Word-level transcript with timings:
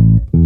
Mm-hmm. 0.00 0.39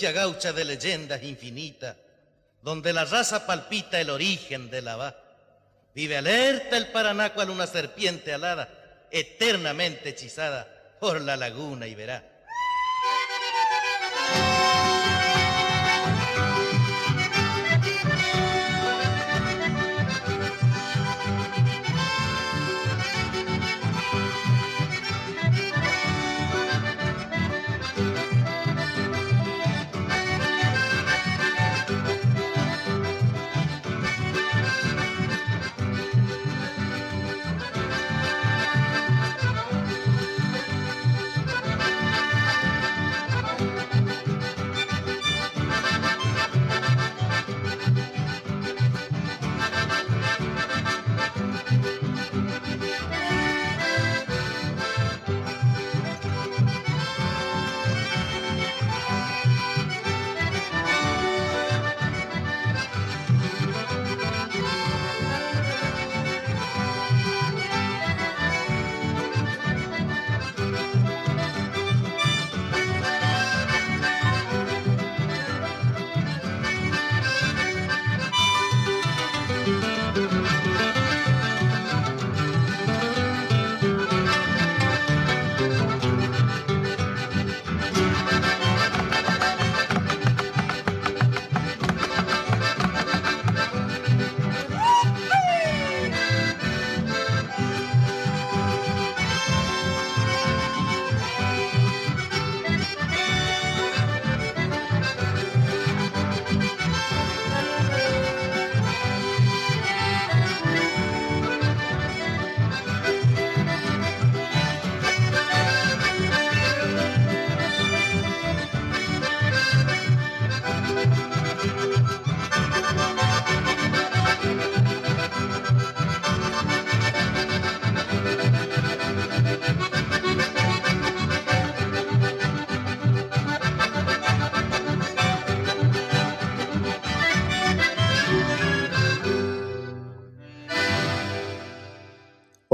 Gaucha 0.00 0.52
de 0.52 0.64
leyendas 0.64 1.22
infinitas, 1.22 1.96
donde 2.62 2.92
la 2.92 3.04
raza 3.04 3.46
palpita 3.46 4.00
el 4.00 4.10
origen 4.10 4.70
de 4.70 4.82
la 4.82 4.96
va. 4.96 5.16
Vive 5.94 6.16
alerta 6.16 6.76
el 6.76 6.88
Paraná 6.88 7.34
cual 7.34 7.50
una 7.50 7.66
serpiente 7.66 8.32
alada, 8.32 9.06
eternamente 9.10 10.10
hechizada 10.10 10.96
por 10.98 11.20
la 11.20 11.36
laguna 11.36 11.86
y 11.86 11.94
verá. 11.94 12.33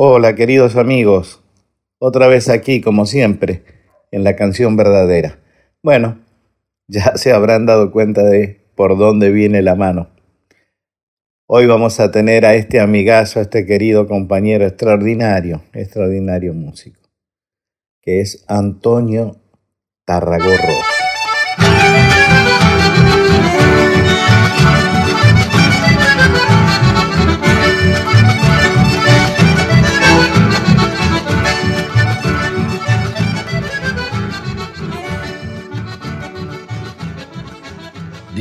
Hola 0.02 0.34
queridos 0.34 0.76
amigos, 0.76 1.42
otra 1.98 2.26
vez 2.26 2.48
aquí 2.48 2.80
como 2.80 3.04
siempre, 3.04 3.64
en 4.10 4.24
la 4.24 4.34
canción 4.34 4.74
verdadera. 4.74 5.40
Bueno, 5.82 6.24
ya 6.88 7.18
se 7.18 7.34
habrán 7.34 7.66
dado 7.66 7.92
cuenta 7.92 8.22
de 8.22 8.64
por 8.76 8.96
dónde 8.96 9.30
viene 9.30 9.60
la 9.60 9.74
mano. 9.74 10.08
Hoy 11.46 11.66
vamos 11.66 12.00
a 12.00 12.10
tener 12.10 12.46
a 12.46 12.54
este 12.54 12.80
amigazo, 12.80 13.40
a 13.40 13.42
este 13.42 13.66
querido 13.66 14.06
compañero 14.06 14.64
extraordinario, 14.64 15.64
extraordinario 15.74 16.54
músico, 16.54 17.02
que 18.00 18.22
es 18.22 18.42
Antonio 18.48 19.36
Tarragorro. 20.06 20.78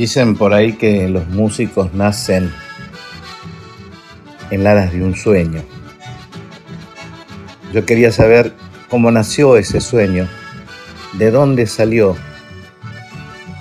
Dicen 0.00 0.34
por 0.34 0.54
ahí 0.54 0.72
que 0.72 1.10
los 1.10 1.28
músicos 1.28 1.92
nacen 1.92 2.50
en 4.50 4.66
alas 4.66 4.94
de 4.94 5.02
un 5.02 5.14
sueño. 5.14 5.62
Yo 7.74 7.84
quería 7.84 8.10
saber 8.10 8.54
cómo 8.88 9.10
nació 9.10 9.58
ese 9.58 9.78
sueño, 9.82 10.26
de 11.18 11.30
dónde 11.30 11.66
salió 11.66 12.16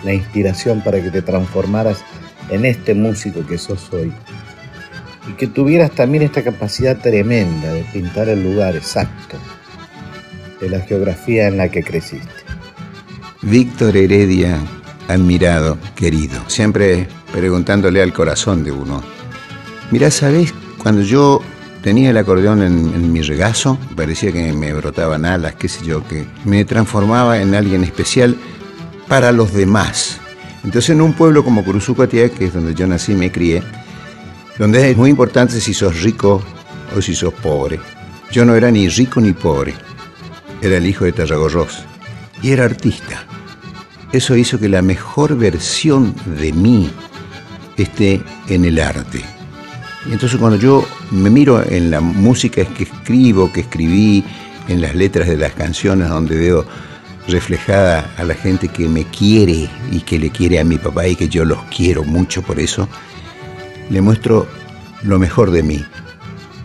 la 0.06 0.14
inspiración 0.14 0.82
para 0.82 1.04
que 1.04 1.12
te 1.12 1.22
transformaras 1.22 2.06
en 2.50 2.64
este 2.64 2.94
músico 2.94 3.46
que 3.46 3.58
sos 3.58 3.92
hoy. 3.92 4.14
Y 5.30 5.34
que 5.34 5.48
tuvieras 5.48 5.92
también 5.92 6.24
esta 6.24 6.42
capacidad 6.42 6.98
tremenda 7.00 7.74
de 7.74 7.84
pintar 7.92 8.30
el 8.30 8.42
lugar 8.42 8.78
exacto 8.78 9.36
de 10.62 10.70
la 10.70 10.80
geografía 10.80 11.50
en 11.50 11.58
la 11.58 11.68
que 11.68 11.84
creciste. 11.84 12.32
Víctor 13.42 13.98
Heredia 13.98 14.58
admirado, 15.10 15.78
querido, 15.96 16.40
siempre 16.48 17.08
preguntándole 17.34 18.02
al 18.02 18.14
corazón 18.14 18.64
de 18.64 18.72
uno. 18.72 19.02
Mirá, 19.92 20.12
¿sabés? 20.12 20.54
Cuando 20.78 21.02
yo 21.02 21.42
tenía 21.82 22.12
el 22.12 22.18
acordeón 22.18 22.62
en, 22.62 23.12
mi 23.12 23.22
regazo, 23.24 23.80
parecía 23.96 24.32
que 24.32 24.54
me 24.54 24.72
brotaban 24.72 25.26
alas, 25.26 25.56
qué 25.56 25.68
sé 25.68 25.84
yo, 25.84 26.08
que 26.08 26.28
me 26.46 26.64
transformaba 26.64 27.42
en 27.42 27.56
alguien 27.56 27.84
especial 27.84 28.38
para 29.08 29.32
los 29.32 29.52
demás. 29.52 30.20
Entonces 30.64 30.92
en 30.92 31.02
un 31.02 31.14
pueblo 31.14 31.44
como 31.44 31.66
Curuzucuatiá, 31.66 32.30
que 32.30 32.46
es 32.46 32.54
donde 32.54 32.76
yo 32.76 32.86
nací 32.86 33.14
y 33.14 33.16
me 33.16 33.32
crié, 33.32 33.64
donde 34.60 34.92
es 34.92 34.96
muy 34.96 35.10
importante 35.10 35.60
si 35.60 35.74
sos 35.74 36.04
rico 36.04 36.44
o 36.96 37.02
si 37.02 37.16
sos 37.16 37.34
pobre. 37.34 37.80
Yo 38.32 38.46
no 38.46 38.54
era 38.54 38.70
ni 38.70 38.88
rico 38.90 39.20
ni 39.20 39.34
pobre, 39.34 39.74
era 40.62 40.78
el 40.78 40.86
hijo 40.86 41.06
de 41.06 41.14
Tarragorros 41.14 41.84
y 42.44 42.52
era 42.52 42.66
artista. 42.66 43.26
Eso 44.12 44.36
hizo 44.36 44.60
que 44.60 44.70
la 44.70 44.82
mejor 44.82 45.38
versión 45.38 46.16
de 46.40 46.52
mí 46.52 46.90
esté 47.78 48.22
en 48.48 48.66
el 48.66 48.80
arte. 48.80 49.22
Entonces 50.12 50.40
cuando 50.40 50.58
yo 50.58 50.88
me 51.12 51.30
miro 51.30 51.64
en 51.64 51.92
la 51.92 52.02
música 52.02 52.66
que 52.66 52.84
escribo, 52.84 53.52
que 53.52 53.62
escribí, 53.62 54.24
en 54.68 54.82
las 54.82 54.96
letras 54.96 55.28
de 55.28 55.38
las 55.38 55.54
canciones 55.54 56.10
donde 56.10 56.38
veo 56.38 56.66
reflejada 57.28 58.12
a 58.18 58.24
la 58.24 58.36
gente 58.36 58.68
que 58.68 58.88
me 58.88 59.04
quiere 59.06 59.70
y 59.92 60.02
que 60.02 60.20
le 60.20 60.30
quiere 60.30 60.60
a 60.60 60.64
mi 60.64 60.78
papá 60.78 61.08
y 61.08 61.16
que 61.16 61.28
yo 61.28 61.44
los 61.44 61.60
quiero 61.76 62.04
mucho 62.04 62.42
por 62.42 62.60
eso, 62.60 62.88
le 63.90 64.02
muestro 64.02 64.48
lo 65.04 65.20
mejor 65.20 65.52
de 65.52 65.64
mí. 65.64 65.84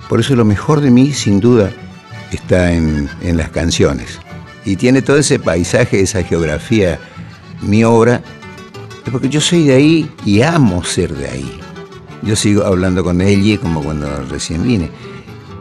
Por 0.08 0.20
eso 0.20 0.36
lo 0.36 0.44
mejor 0.44 0.80
de 0.80 0.90
mí 0.90 1.12
sin 1.12 1.40
duda 1.40 1.70
está 2.30 2.72
en, 2.72 3.08
en 3.22 3.36
las 3.36 3.50
canciones. 3.50 4.20
y 4.66 4.76
tiene 4.76 5.02
todo 5.02 5.18
ese 5.18 5.38
paisaje, 5.38 6.00
esa 6.00 6.22
geografía, 6.22 6.98
mi 7.66 7.84
obra, 7.84 8.22
es 9.04 9.10
porque 9.10 9.28
yo 9.28 9.40
soy 9.40 9.64
de 9.66 9.74
ahí 9.74 10.10
y 10.24 10.42
amo 10.42 10.82
ser 10.84 11.14
de 11.14 11.28
ahí. 11.28 11.60
Yo 12.22 12.36
sigo 12.36 12.64
hablando 12.64 13.04
con 13.04 13.20
ella 13.20 13.60
como 13.60 13.82
cuando 13.82 14.08
recién 14.30 14.62
vine. 14.62 14.90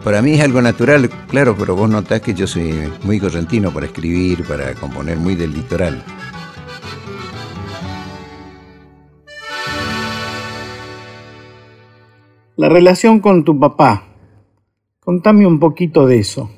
Para 0.03 0.21
mí 0.21 0.33
es 0.33 0.41
algo 0.41 0.61
natural, 0.61 1.09
claro, 1.27 1.55
pero 1.57 1.75
vos 1.75 1.89
notás 1.89 2.21
que 2.21 2.33
yo 2.33 2.45
soy 2.45 2.91
muy 3.03 3.19
correntino 3.19 3.71
para 3.71 3.85
escribir, 3.85 4.45
para 4.45 4.73
componer, 4.75 5.17
muy 5.17 5.35
del 5.35 5.53
litoral. 5.53 6.03
La 12.56 12.69
relación 12.69 13.19
con 13.19 13.44
tu 13.44 13.59
papá. 13.59 14.03
Contame 14.99 15.45
un 15.47 15.59
poquito 15.59 16.06
de 16.06 16.19
eso. 16.19 16.49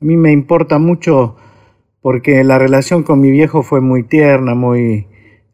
A 0.00 0.04
mí 0.04 0.16
me 0.16 0.32
importa 0.32 0.78
mucho 0.78 1.36
porque 2.06 2.44
la 2.44 2.56
relación 2.56 3.02
con 3.02 3.18
mi 3.18 3.32
viejo 3.32 3.64
fue 3.64 3.80
muy 3.80 4.04
tierna, 4.04 4.54
muy 4.54 5.08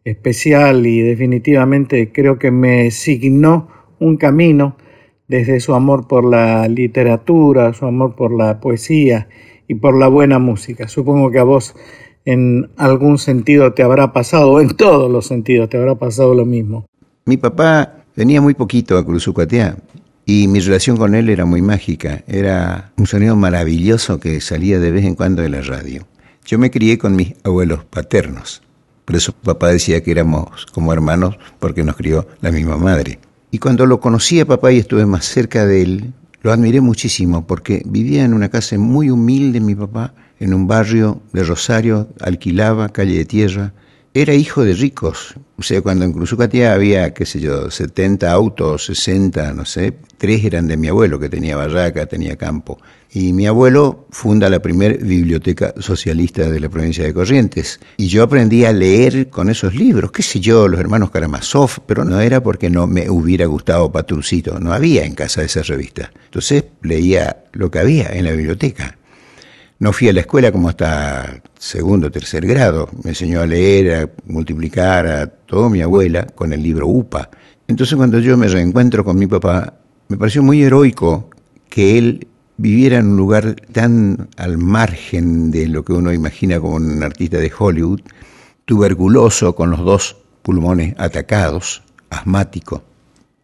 especial 0.04 0.86
y 0.86 1.00
definitivamente 1.00 2.12
creo 2.12 2.38
que 2.38 2.50
me 2.50 2.90
signó 2.90 3.68
un 3.98 4.18
camino 4.18 4.76
desde 5.28 5.60
su 5.60 5.72
amor 5.72 6.06
por 6.06 6.26
la 6.26 6.68
literatura, 6.68 7.72
su 7.72 7.86
amor 7.86 8.16
por 8.16 8.36
la 8.36 8.60
poesía 8.60 9.28
y 9.66 9.76
por 9.76 9.96
la 9.98 10.08
buena 10.08 10.38
música. 10.38 10.88
Supongo 10.88 11.30
que 11.30 11.38
a 11.38 11.44
vos 11.44 11.74
en 12.26 12.68
algún 12.76 13.16
sentido 13.16 13.72
te 13.72 13.82
habrá 13.82 14.12
pasado, 14.12 14.60
en 14.60 14.76
todos 14.76 15.10
los 15.10 15.26
sentidos 15.26 15.70
te 15.70 15.78
habrá 15.78 15.94
pasado 15.94 16.34
lo 16.34 16.44
mismo. 16.44 16.84
Mi 17.24 17.38
papá 17.38 18.04
venía 18.14 18.42
muy 18.42 18.52
poquito 18.52 18.98
a 18.98 19.06
Cruzucatea 19.06 19.78
y 20.26 20.48
mi 20.48 20.60
relación 20.60 20.98
con 20.98 21.14
él 21.14 21.30
era 21.30 21.46
muy 21.46 21.62
mágica. 21.62 22.24
Era 22.26 22.92
un 22.98 23.06
sonido 23.06 23.36
maravilloso 23.36 24.20
que 24.20 24.38
salía 24.42 24.78
de 24.78 24.90
vez 24.90 25.06
en 25.06 25.14
cuando 25.14 25.40
de 25.40 25.48
la 25.48 25.62
radio. 25.62 26.06
Yo 26.44 26.58
me 26.58 26.70
crié 26.70 26.98
con 26.98 27.14
mis 27.14 27.34
abuelos 27.44 27.84
paternos. 27.84 28.62
Por 29.04 29.16
eso 29.16 29.32
papá 29.32 29.68
decía 29.68 30.02
que 30.02 30.10
éramos 30.10 30.66
como 30.66 30.92
hermanos 30.92 31.36
porque 31.58 31.84
nos 31.84 31.96
crió 31.96 32.26
la 32.40 32.50
misma 32.50 32.76
madre. 32.76 33.18
Y 33.50 33.58
cuando 33.58 33.86
lo 33.86 34.00
conocí 34.00 34.40
a 34.40 34.46
papá 34.46 34.72
y 34.72 34.78
estuve 34.78 35.06
más 35.06 35.24
cerca 35.24 35.66
de 35.66 35.82
él, 35.82 36.12
lo 36.42 36.52
admiré 36.52 36.80
muchísimo 36.80 37.46
porque 37.46 37.82
vivía 37.84 38.24
en 38.24 38.34
una 38.34 38.48
casa 38.48 38.76
muy 38.78 39.10
humilde 39.10 39.60
mi 39.60 39.74
papá, 39.74 40.14
en 40.40 40.54
un 40.54 40.66
barrio 40.66 41.22
de 41.32 41.44
Rosario, 41.44 42.08
alquilaba 42.20 42.88
calle 42.88 43.18
de 43.18 43.24
tierra, 43.24 43.72
era 44.14 44.34
hijo 44.34 44.64
de 44.64 44.74
ricos. 44.74 45.34
O 45.56 45.62
sea, 45.62 45.80
cuando 45.80 46.04
en 46.04 46.12
Cruzucatea 46.12 46.74
había, 46.74 47.14
qué 47.14 47.24
sé 47.24 47.40
yo, 47.40 47.70
70 47.70 48.30
autos, 48.30 48.86
60, 48.86 49.54
no 49.54 49.64
sé, 49.64 49.94
tres 50.18 50.44
eran 50.44 50.68
de 50.68 50.76
mi 50.76 50.88
abuelo, 50.88 51.18
que 51.18 51.28
tenía 51.28 51.56
barraca, 51.56 52.06
tenía 52.06 52.36
campo. 52.36 52.78
Y 53.14 53.32
mi 53.32 53.46
abuelo 53.46 54.06
funda 54.10 54.48
la 54.50 54.60
primera 54.60 54.96
biblioteca 54.96 55.74
socialista 55.78 56.50
de 56.50 56.60
la 56.60 56.68
provincia 56.68 57.04
de 57.04 57.14
Corrientes. 57.14 57.80
Y 57.96 58.08
yo 58.08 58.22
aprendí 58.22 58.64
a 58.64 58.72
leer 58.72 59.28
con 59.30 59.48
esos 59.48 59.74
libros, 59.74 60.12
qué 60.12 60.22
sé 60.22 60.40
yo, 60.40 60.68
los 60.68 60.80
hermanos 60.80 61.10
Karamazov, 61.10 61.80
pero 61.86 62.04
no 62.04 62.20
era 62.20 62.42
porque 62.42 62.70
no 62.70 62.86
me 62.86 63.08
hubiera 63.08 63.46
gustado 63.46 63.92
Patrucito, 63.92 64.58
no 64.60 64.72
había 64.72 65.04
en 65.04 65.14
casa 65.14 65.42
esa 65.42 65.62
revista. 65.62 66.10
Entonces 66.24 66.64
leía 66.82 67.44
lo 67.52 67.70
que 67.70 67.78
había 67.78 68.08
en 68.12 68.24
la 68.24 68.32
biblioteca. 68.32 68.96
No 69.82 69.92
fui 69.92 70.08
a 70.08 70.12
la 70.12 70.20
escuela 70.20 70.52
como 70.52 70.68
hasta 70.68 71.42
segundo 71.58 72.06
o 72.06 72.10
tercer 72.12 72.46
grado. 72.46 72.88
Me 73.02 73.10
enseñó 73.10 73.40
a 73.40 73.46
leer, 73.46 73.94
a 73.96 74.10
multiplicar, 74.26 75.08
a 75.08 75.26
todo 75.26 75.68
mi 75.68 75.80
abuela 75.80 76.24
con 76.24 76.52
el 76.52 76.62
libro 76.62 76.86
UPA. 76.86 77.28
Entonces 77.66 77.96
cuando 77.96 78.20
yo 78.20 78.36
me 78.36 78.46
reencuentro 78.46 79.04
con 79.04 79.18
mi 79.18 79.26
papá, 79.26 79.74
me 80.06 80.16
pareció 80.16 80.40
muy 80.40 80.62
heroico 80.62 81.30
que 81.68 81.98
él 81.98 82.28
viviera 82.58 82.98
en 82.98 83.08
un 83.08 83.16
lugar 83.16 83.56
tan 83.72 84.28
al 84.36 84.56
margen 84.56 85.50
de 85.50 85.66
lo 85.66 85.84
que 85.84 85.94
uno 85.94 86.12
imagina 86.12 86.60
como 86.60 86.76
un 86.76 87.02
artista 87.02 87.38
de 87.38 87.50
Hollywood, 87.58 88.02
tuberculoso 88.64 89.56
con 89.56 89.70
los 89.70 89.80
dos 89.80 90.16
pulmones 90.42 90.94
atacados, 90.96 91.82
asmático. 92.08 92.84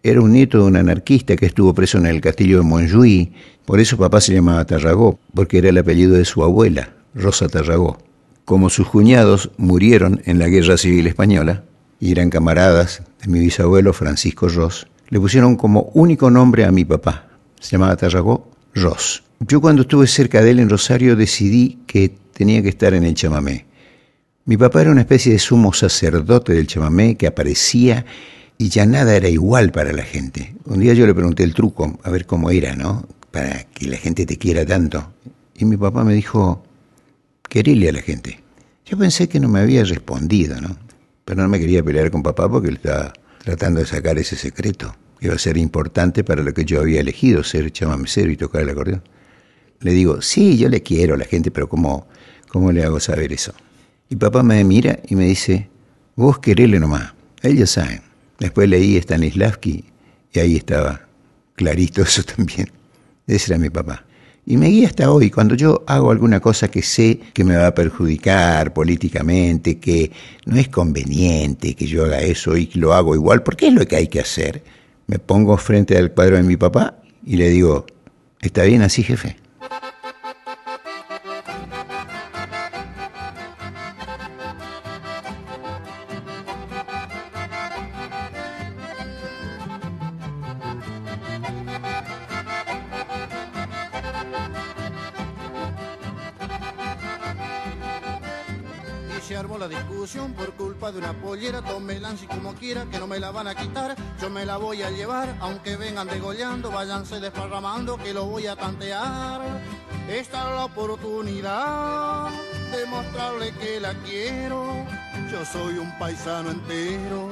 Era 0.03 0.21
un 0.21 0.33
nieto 0.33 0.59
de 0.59 0.65
un 0.65 0.77
anarquista 0.77 1.37
que 1.37 1.47
estuvo 1.47 1.75
preso 1.75 1.99
en 1.99 2.07
el 2.07 2.21
castillo 2.21 2.59
de 2.59 2.65
Montjuïc 2.65 3.33
por 3.69 3.81
eso 3.81 3.99
papá 3.99 4.23
se 4.23 4.33
llamaba 4.33 4.65
Tarragó, 4.65 5.19
porque 5.35 5.59
era 5.59 5.69
el 5.69 5.77
apellido 5.77 6.15
de 6.15 6.25
su 6.25 6.43
abuela, 6.43 6.95
Rosa 7.15 7.49
Tarragó. 7.49 7.99
Como 8.47 8.71
sus 8.71 8.89
cuñados 8.89 9.51
murieron 9.59 10.23
en 10.25 10.39
la 10.39 10.49
Guerra 10.49 10.79
Civil 10.79 11.07
Española 11.07 11.65
y 12.01 12.11
eran 12.11 12.31
camaradas 12.31 13.03
de 13.23 13.31
mi 13.31 13.41
bisabuelo 13.41 13.93
Francisco 13.93 14.49
Ross, 14.49 14.87
le 15.11 15.21
pusieron 15.21 15.57
como 15.57 15.91
único 15.93 16.31
nombre 16.31 16.65
a 16.65 16.73
mi 16.73 16.87
papá. 16.87 17.29
Se 17.61 17.73
llamaba 17.73 17.95
Tarragó 17.99 18.51
Ross. 18.75 19.23
Yo 19.41 19.61
cuando 19.61 19.83
estuve 19.83 20.07
cerca 20.07 20.41
de 20.41 20.53
él 20.53 20.61
en 20.61 20.71
Rosario 20.71 21.15
decidí 21.15 21.81
que 21.87 22.17
tenía 22.33 22.63
que 22.63 22.71
estar 22.71 22.95
en 22.95 23.05
el 23.05 23.13
chamamé. 23.13 23.67
Mi 24.47 24.57
papá 24.57 24.81
era 24.81 24.93
una 24.93 25.03
especie 25.03 25.31
de 25.31 25.41
sumo 25.41 25.75
sacerdote 25.75 26.55
del 26.55 26.69
chamamé 26.69 27.19
que 27.19 27.27
aparecía 27.27 28.07
y 28.59 28.69
ya 28.69 28.85
nada 28.85 29.17
era 29.17 29.29
igual 29.29 29.73
para 29.73 29.93
la 29.93 30.03
gente. 30.03 30.55
Un 30.67 30.81
día 30.81 30.93
yo 30.93 31.07
le 31.07 31.15
pregunté 31.15 31.45
el 31.45 31.55
truco, 31.55 31.99
a 32.03 32.11
ver 32.11 32.27
cómo 32.27 32.51
era, 32.51 32.75
¿no? 32.77 33.07
para 33.31 33.65
que 33.65 33.87
la 33.87 33.97
gente 33.97 34.27
te 34.27 34.37
quiera 34.37 34.65
tanto. 34.65 35.13
Y 35.57 35.65
mi 35.65 35.77
papá 35.77 36.05
me 36.05 36.15
dijo, 36.15 36.63
quererle 37.49 37.89
a 37.89 37.93
la 37.93 38.03
gente. 38.03 38.41
Yo 38.85 38.97
pensé 38.97 39.29
que 39.29 39.41
no 39.41 39.49
me 39.49 39.61
había 39.61 39.85
respondido, 39.85 40.61
¿no? 40.61 40.77
Pero 41.25 41.43
no 41.43 41.49
me 41.49 41.59
quería 41.59 41.83
pelear 41.83 42.11
con 42.11 42.23
papá 42.23 42.49
porque 42.49 42.69
él 42.69 42.77
estaba 42.77 43.13
tratando 43.45 43.81
de 43.81 43.87
sacar 43.87 44.19
ese 44.19 44.37
secreto. 44.37 44.95
Iba 45.21 45.35
a 45.35 45.39
ser 45.39 45.57
importante 45.59 46.25
para 46.25 46.43
lo 46.43 46.55
que 46.55 46.65
yo 46.65 46.81
había 46.81 47.01
elegido, 47.01 47.43
ser 47.45 47.71
chamamecero 47.71 48.31
y 48.31 48.37
tocar 48.37 48.63
el 48.63 48.71
acordeón. 48.71 49.03
Le 49.81 49.93
digo, 49.93 50.23
sí, 50.23 50.57
yo 50.57 50.69
le 50.69 50.83
quiero 50.83 51.15
a 51.15 51.19
la 51.19 51.25
gente, 51.25 51.51
pero 51.51 51.69
¿cómo, 51.69 52.09
cómo 52.49 52.73
le 52.73 52.85
hago 52.85 52.99
saber 52.99 53.33
eso? 53.33 53.53
Y 54.09 54.17
papá 54.17 54.43
me 54.43 54.63
mira 54.65 55.01
y 55.07 55.17
me 55.17 55.27
dice, 55.27 55.69
vos 56.17 56.39
querele 56.39 56.81
nomás, 56.81 57.13
ellos 57.43 57.71
saben. 57.71 58.08
Después 58.39 58.69
leí 58.69 58.97
Stanislavski 58.97 59.85
y 60.33 60.39
ahí 60.39 60.57
estaba 60.57 61.01
clarito 61.55 62.03
eso 62.05 62.23
también. 62.23 62.71
Ese 63.27 63.53
era 63.53 63.59
mi 63.59 63.71
papá. 63.71 64.05
Y 64.47 64.57
me 64.57 64.69
guía 64.69 64.87
hasta 64.87 65.13
hoy. 65.13 65.31
Cuando 65.31 65.55
yo 65.55 65.85
hago 65.87 66.11
alguna 66.11 66.41
cosa 66.41 66.71
que 66.71 66.81
sé 66.81 67.21
que 67.35 67.45
me 67.45 67.57
va 67.57 67.67
a 67.67 67.75
perjudicar 67.75 68.73
políticamente, 68.73 69.79
que 69.79 70.11
no 70.47 70.57
es 70.57 70.69
conveniente 70.69 71.75
que 71.75 71.87
yo 71.87 72.07
haga 72.07 72.21
eso 72.21 72.57
y 72.57 72.67
que 72.67 72.79
lo 72.79 72.95
hago 72.95 73.15
igual, 73.15 73.43
porque 73.43 73.69
es 73.69 73.75
lo 73.75 73.87
que 73.87 73.97
hay 73.97 74.09
que 74.09 74.21
hacer, 74.21 74.63
me 75.07 75.19
pongo 75.19 75.57
frente 75.59 75.99
al 75.99 76.13
cuadro 76.13 76.37
de 76.37 76.45
mi 76.45 76.57
papá 76.57 76.97
y 77.27 77.37
le 77.37 77.51
digo, 77.51 77.85
¿está 78.41 78.63
bien 78.63 78.81
así, 78.81 79.03
jefe? 79.03 79.37
Vengan 105.99 106.15
degollando, 106.15 106.71
váyanse 106.71 107.19
desparramando 107.19 107.97
que 107.97 108.15
lo 108.15 108.27
voy 108.27 108.47
a 108.47 108.55
tantear. 108.55 109.41
Esta 110.09 110.49
es 110.49 110.55
la 110.55 110.65
oportunidad 110.67 112.29
de 112.71 112.87
mostrarle 112.87 113.53
que 113.55 113.81
la 113.81 113.95
quiero. 114.05 114.87
Yo 115.31 115.45
soy 115.45 115.79
un 115.79 115.91
paisano 115.99 116.51
entero 116.51 117.31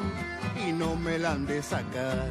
y 0.67 0.73
no 0.73 0.97
me 0.97 1.17
la 1.19 1.33
han 1.33 1.47
de 1.47 1.63
sacar. 1.63 2.29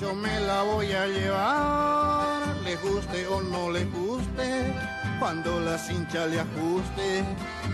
Yo 0.00 0.14
me 0.14 0.40
la 0.40 0.62
voy 0.62 0.90
a 0.92 1.06
llevar, 1.06 2.56
le 2.64 2.76
guste 2.76 3.26
o 3.26 3.42
no 3.42 3.70
le 3.70 3.84
guste. 3.84 4.74
Cuando 5.18 5.60
la 5.60 5.76
cincha 5.76 6.26
le 6.26 6.40
ajuste, 6.40 7.24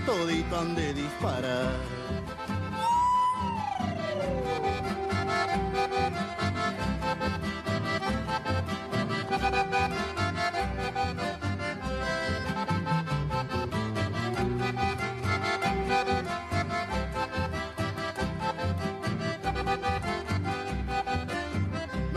todito 0.04 0.58
han 0.58 0.74
de 0.74 0.94
disparar. 0.94 1.70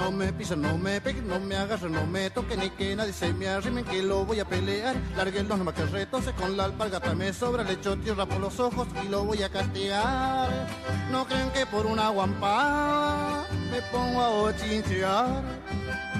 No 0.01 0.12
me 0.12 0.34
pisen, 0.34 0.63
no 0.63 0.79
me 0.79 1.00
peguen, 1.00 1.27
no 1.27 1.39
me 1.39 1.55
agarren, 1.55 1.91
no 1.91 2.08
me 2.08 2.31
toquen 2.31 2.60
ni 2.60 2.72
que 2.72 2.96
nadie 2.96 3.13
se 3.13 3.31
me 3.34 3.48
arrimen 3.48 3.86
que 3.86 4.01
lo 4.01 4.25
voy 4.25 4.39
a 4.39 4.46
pelear. 4.46 4.96
Larguen 5.15 5.48
los 5.48 5.91
retose 5.91 6.34
con 6.34 6.58
la 6.58 6.65
alpargata 6.65 7.13
me 7.13 7.31
sobra, 7.31 7.63
le 7.63 7.74
echo 7.74 7.96
tierra 7.98 8.25
por 8.25 8.39
los 8.39 8.60
ojos 8.60 8.88
y 9.05 9.10
lo 9.10 9.25
voy 9.25 9.43
a 9.43 9.50
castigar. 9.50 10.50
No 11.12 11.25
creen 11.27 11.51
que 11.51 11.67
por 11.67 11.86
una 11.86 12.10
guampa 12.10 13.46
me 13.70 13.79
pongo 13.91 14.22
a 14.22 14.29
ochinchear, 14.29 15.43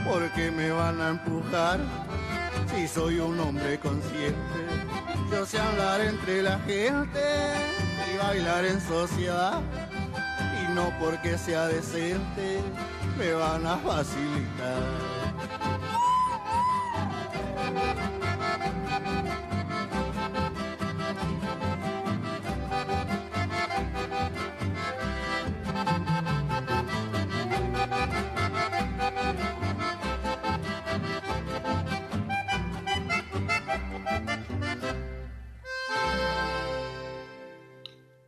porque 0.08 0.52
me 0.52 0.70
van 0.70 1.02
a 1.02 1.10
empujar 1.10 1.80
si 2.76 2.88
soy 2.88 3.20
un 3.20 3.40
hombre 3.40 3.80
consciente 3.80 4.38
Yo 5.32 5.46
sé 5.46 5.58
hablar 5.58 6.02
entre 6.02 6.44
la 6.44 6.60
gente 6.60 7.20
y 8.14 8.18
bailar 8.18 8.64
en 8.64 8.80
sociedad. 8.80 9.60
No 10.75 10.94
porque 11.00 11.38
sea 11.38 11.68
decente 11.68 12.62
me 13.18 13.34
van 13.34 13.66
a 13.66 13.78
facilitar. 13.78 15.21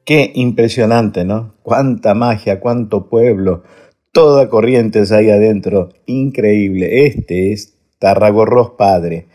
Qué 0.06 0.32
impresionante, 0.36 1.24
¿no? 1.24 1.54
Cuánta 1.64 2.14
magia, 2.14 2.60
cuánto 2.60 3.10
pueblo, 3.10 3.64
toda 4.12 4.50
corrientes 4.50 5.12
ahí 5.12 5.30
adentro. 5.30 5.90
Increíble. 6.06 7.08
Este 7.08 7.54
es 7.54 7.78
Tarragorros 8.00 8.72
padre. 8.72 9.28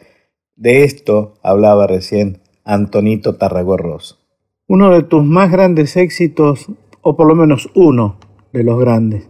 De 0.57 0.85
esto 0.85 1.35
hablaba 1.43 1.87
recién 1.87 2.43
Antonito 2.65 3.37
Tarragorros. 3.37 4.19
Uno 4.67 4.91
de 4.91 5.03
tus 5.03 5.25
más 5.25 5.51
grandes 5.51 5.97
éxitos, 5.97 6.67
o 7.01 7.17
por 7.17 7.27
lo 7.27 7.35
menos 7.35 7.71
uno 7.75 8.19
de 8.53 8.65
los 8.65 8.79
grandes, 8.79 9.27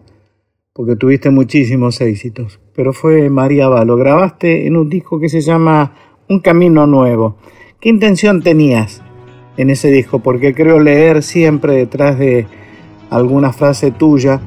porque 0.73 0.97
tuviste 0.97 1.31
muchísimos 1.31 2.01
éxitos, 2.01 2.59
pero 2.75 2.93
fue 2.93 3.31
María. 3.31 3.69
Lo 3.85 3.97
grabaste 3.97 4.67
en 4.67 4.77
un 4.77 4.89
disco 4.89 5.21
que 5.21 5.29
se 5.29 5.41
llama 5.41 5.95
Un 6.29 6.41
Camino 6.41 6.89
Nuevo. 6.89 7.37
¿Qué 7.81 7.91
intención 7.91 8.43
tenías 8.43 9.05
en 9.59 9.71
ese 9.71 9.91
disco, 9.91 10.21
porque 10.21 10.55
creo 10.55 10.81
leer 10.81 11.23
siempre 11.23 11.75
detrás 11.75 12.19
de 12.19 12.47
alguna 13.11 13.53
frase 13.53 13.91
tuya 13.91 14.41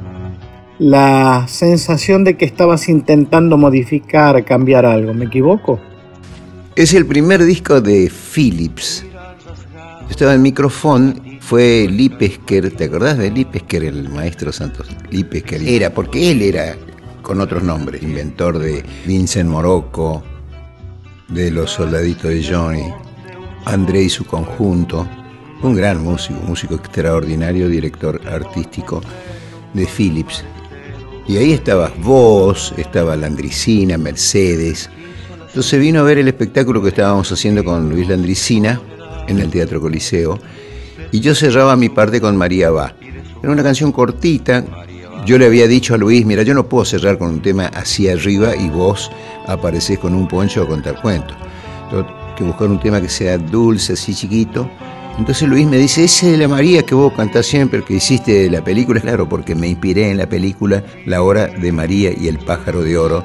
la 0.79 1.45
sensación 1.47 2.23
de 2.23 2.37
que 2.37 2.45
estabas 2.45 2.89
intentando 2.89 3.55
modificar, 3.55 4.43
cambiar 4.43 4.83
algo. 4.83 5.13
¿Me 5.13 5.25
equivoco? 5.25 5.79
Es 6.75 6.95
el 6.95 7.05
primer 7.05 7.43
disco 7.43 7.81
de 7.81 8.09
Philips. 8.09 9.05
estaba 10.09 10.33
en 10.33 10.41
micrófono, 10.41 11.13
fue 11.39 11.87
Lipesker, 11.87 12.71
¿te 12.71 12.85
acordás 12.85 13.17
de 13.17 13.29
Lipesker, 13.29 13.83
el 13.83 14.09
maestro 14.09 14.51
Santos? 14.51 14.87
Lipesker 15.11 15.61
era, 15.61 15.93
porque 15.93 16.31
él 16.31 16.41
era 16.41 16.75
con 17.21 17.41
otros 17.41 17.61
nombres, 17.61 18.01
inventor 18.01 18.57
de 18.57 18.83
Vincent 19.05 19.49
Morocco, 19.49 20.23
de 21.27 21.51
los 21.51 21.71
soldaditos 21.71 22.31
de 22.31 22.43
Johnny, 22.43 22.85
André 23.65 24.03
y 24.03 24.09
su 24.09 24.25
conjunto, 24.25 25.07
un 25.61 25.75
gran 25.75 26.03
músico, 26.03 26.39
músico 26.41 26.75
extraordinario, 26.75 27.69
director 27.69 28.19
artístico 28.27 29.01
de 29.73 29.85
Philips. 29.85 30.43
Y 31.27 31.37
ahí 31.37 31.53
estabas 31.53 31.91
vos, 32.01 32.73
estaba 32.77 33.15
Landricina, 33.15 33.97
Mercedes. 33.97 34.89
Entonces 35.47 35.79
vino 35.79 35.99
a 35.99 36.03
ver 36.03 36.17
el 36.17 36.27
espectáculo 36.27 36.81
que 36.81 36.89
estábamos 36.89 37.31
haciendo 37.31 37.63
con 37.63 37.89
Luis 37.89 38.07
Landricina 38.07 38.81
en 39.27 39.39
el 39.39 39.49
Teatro 39.49 39.79
Coliseo 39.79 40.39
y 41.11 41.19
yo 41.19 41.35
cerraba 41.35 41.75
mi 41.75 41.89
parte 41.89 42.19
con 42.19 42.35
María 42.35 42.71
Va. 42.71 42.95
Era 43.41 43.51
una 43.51 43.63
canción 43.63 43.91
cortita. 43.91 44.65
Yo 45.25 45.37
le 45.37 45.45
había 45.45 45.67
dicho 45.67 45.93
a 45.93 45.97
Luis, 45.97 46.25
mira, 46.25 46.41
yo 46.43 46.53
no 46.53 46.67
puedo 46.67 46.85
cerrar 46.85 47.17
con 47.17 47.29
un 47.29 47.41
tema 47.41 47.67
hacia 47.67 48.13
arriba 48.13 48.55
y 48.55 48.69
vos 48.69 49.11
apareces 49.45 49.99
con 49.99 50.15
un 50.15 50.27
poncho 50.27 50.63
a 50.63 50.67
contar 50.67 50.99
cuentos 51.01 51.37
buscar 52.43 52.67
un 52.67 52.79
tema 52.79 53.01
que 53.01 53.09
sea 53.09 53.37
dulce, 53.37 53.93
así 53.93 54.13
chiquito. 54.13 54.69
Entonces 55.17 55.47
Luis 55.47 55.67
me 55.67 55.77
dice, 55.77 56.05
ese 56.05 56.31
de 56.31 56.37
la 56.37 56.47
María 56.47 56.83
que 56.83 56.95
vos 56.95 57.13
cantás 57.13 57.45
siempre, 57.45 57.83
que 57.83 57.95
hiciste 57.95 58.43
de 58.43 58.49
la 58.49 58.63
película, 58.63 59.01
claro, 59.01 59.27
porque 59.27 59.55
me 59.55 59.67
inspiré 59.67 60.09
en 60.09 60.17
la 60.17 60.27
película 60.27 60.83
La 61.05 61.21
Hora 61.21 61.47
de 61.47 61.71
María 61.71 62.11
y 62.17 62.27
el 62.27 62.39
Pájaro 62.39 62.81
de 62.81 62.97
Oro, 62.97 63.23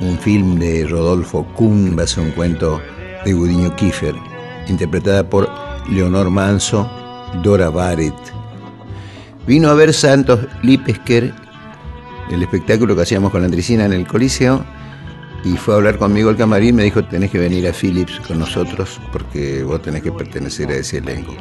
un 0.00 0.18
film 0.18 0.58
de 0.58 0.86
Rodolfo 0.86 1.46
Kuhn, 1.54 1.96
basado 1.96 2.22
en 2.22 2.28
un 2.28 2.34
cuento 2.34 2.80
de 3.24 3.32
Gudiño 3.32 3.74
Kiefer, 3.76 4.14
interpretada 4.68 5.28
por 5.28 5.50
Leonor 5.90 6.30
Manso, 6.30 6.88
Dora 7.42 7.68
Barrett. 7.68 8.14
Vino 9.46 9.68
a 9.70 9.74
ver 9.74 9.92
Santos 9.92 10.40
Lipesker, 10.62 11.34
el 12.30 12.42
espectáculo 12.42 12.94
que 12.94 13.02
hacíamos 13.02 13.32
con 13.32 13.40
la 13.40 13.46
Andricina 13.46 13.84
en 13.84 13.92
el 13.92 14.06
Coliseo, 14.06 14.64
y 15.44 15.56
fue 15.56 15.74
a 15.74 15.76
hablar 15.78 15.98
conmigo 15.98 16.30
al 16.30 16.36
camarín, 16.36 16.76
me 16.76 16.84
dijo, 16.84 17.04
tenés 17.04 17.30
que 17.30 17.38
venir 17.38 17.66
a 17.68 17.72
Philips 17.72 18.20
con 18.20 18.38
nosotros 18.38 19.00
porque 19.10 19.62
vos 19.62 19.82
tenés 19.82 20.02
que 20.02 20.12
pertenecer 20.12 20.70
a 20.70 20.76
ese 20.76 20.98
elenco. 20.98 21.34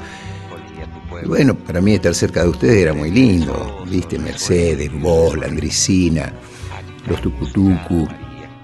Y 1.23 1.27
bueno, 1.27 1.53
para 1.53 1.81
mí 1.81 1.93
estar 1.93 2.15
cerca 2.15 2.43
de 2.43 2.49
ustedes 2.49 2.77
era 2.77 2.93
muy 2.93 3.11
lindo, 3.11 3.83
viste, 3.87 4.17
Mercedes, 4.17 4.89
vos, 4.99 5.37
la 5.37 5.45
Andricina, 5.45 6.33
los 7.07 7.21
Tucutucu, 7.21 8.07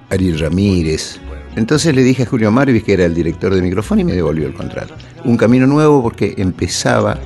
Ariel 0.10 0.39
Ramírez. 0.39 1.20
Entonces 1.56 1.94
le 1.94 2.03
dije 2.03 2.24
a 2.24 2.25
Julio 2.25 2.51
Marvis, 2.51 2.84
que 2.84 2.94
era 2.94 3.06
el 3.06 3.13
director 3.13 3.53
de 3.53 3.62
micrófono, 3.62 4.01
y 4.01 4.03
me 4.06 4.13
devolvió 4.13 4.48
el 4.48 4.53
contrato. 4.53 4.96
Un 5.24 5.38
camino 5.38 5.67
nuevo 5.67 6.01
porque 6.01 6.34
empezaba 6.38 7.20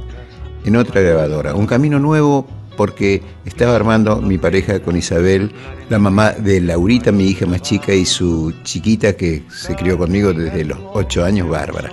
en 0.65 0.75
otra 0.75 1.01
grabadora. 1.01 1.56
Un 1.56 1.68
camino 1.68 2.00
nuevo 2.00 2.48
porque 2.81 3.21
estaba 3.45 3.75
armando 3.75 4.23
mi 4.23 4.39
pareja 4.39 4.79
con 4.79 4.97
Isabel, 4.97 5.51
la 5.89 6.00
mamá 6.00 6.31
de 6.31 6.59
Laurita, 6.59 7.11
mi 7.11 7.25
hija 7.25 7.45
más 7.45 7.61
chica, 7.61 7.93
y 7.93 8.05
su 8.05 8.51
chiquita 8.63 9.13
que 9.13 9.43
se 9.55 9.75
crió 9.75 10.00
conmigo 10.00 10.33
desde 10.33 10.65
los 10.65 10.79
ocho 10.95 11.23
años, 11.23 11.47
Bárbara. 11.47 11.91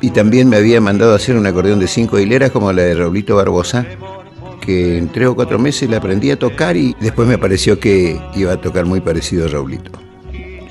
Y 0.00 0.12
también 0.12 0.48
me 0.48 0.56
había 0.56 0.80
mandado 0.80 1.12
a 1.12 1.16
hacer 1.16 1.36
un 1.36 1.46
acordeón 1.46 1.78
de 1.78 1.86
cinco 1.88 2.18
hileras 2.18 2.52
como 2.52 2.72
la 2.72 2.80
de 2.80 2.94
Raulito 2.94 3.36
Barbosa, 3.36 3.84
que 4.62 4.96
en 4.96 5.12
tres 5.12 5.28
o 5.28 5.34
cuatro 5.34 5.58
meses 5.58 5.90
la 5.90 5.98
aprendí 5.98 6.30
a 6.30 6.38
tocar 6.38 6.74
y 6.74 6.96
después 7.02 7.28
me 7.28 7.36
pareció 7.36 7.78
que 7.78 8.18
iba 8.34 8.54
a 8.54 8.60
tocar 8.62 8.86
muy 8.86 9.02
parecido 9.02 9.44
a 9.44 9.48
Raulito. 9.48 9.90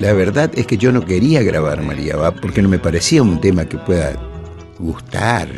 La 0.00 0.12
verdad 0.14 0.50
es 0.56 0.66
que 0.66 0.78
yo 0.78 0.90
no 0.90 1.04
quería 1.04 1.44
grabar 1.44 1.80
María 1.80 2.16
Va 2.16 2.32
porque 2.32 2.60
no 2.60 2.68
me 2.68 2.80
parecía 2.80 3.22
un 3.22 3.40
tema 3.40 3.66
que 3.66 3.78
pueda 3.78 4.16
gustar, 4.80 5.48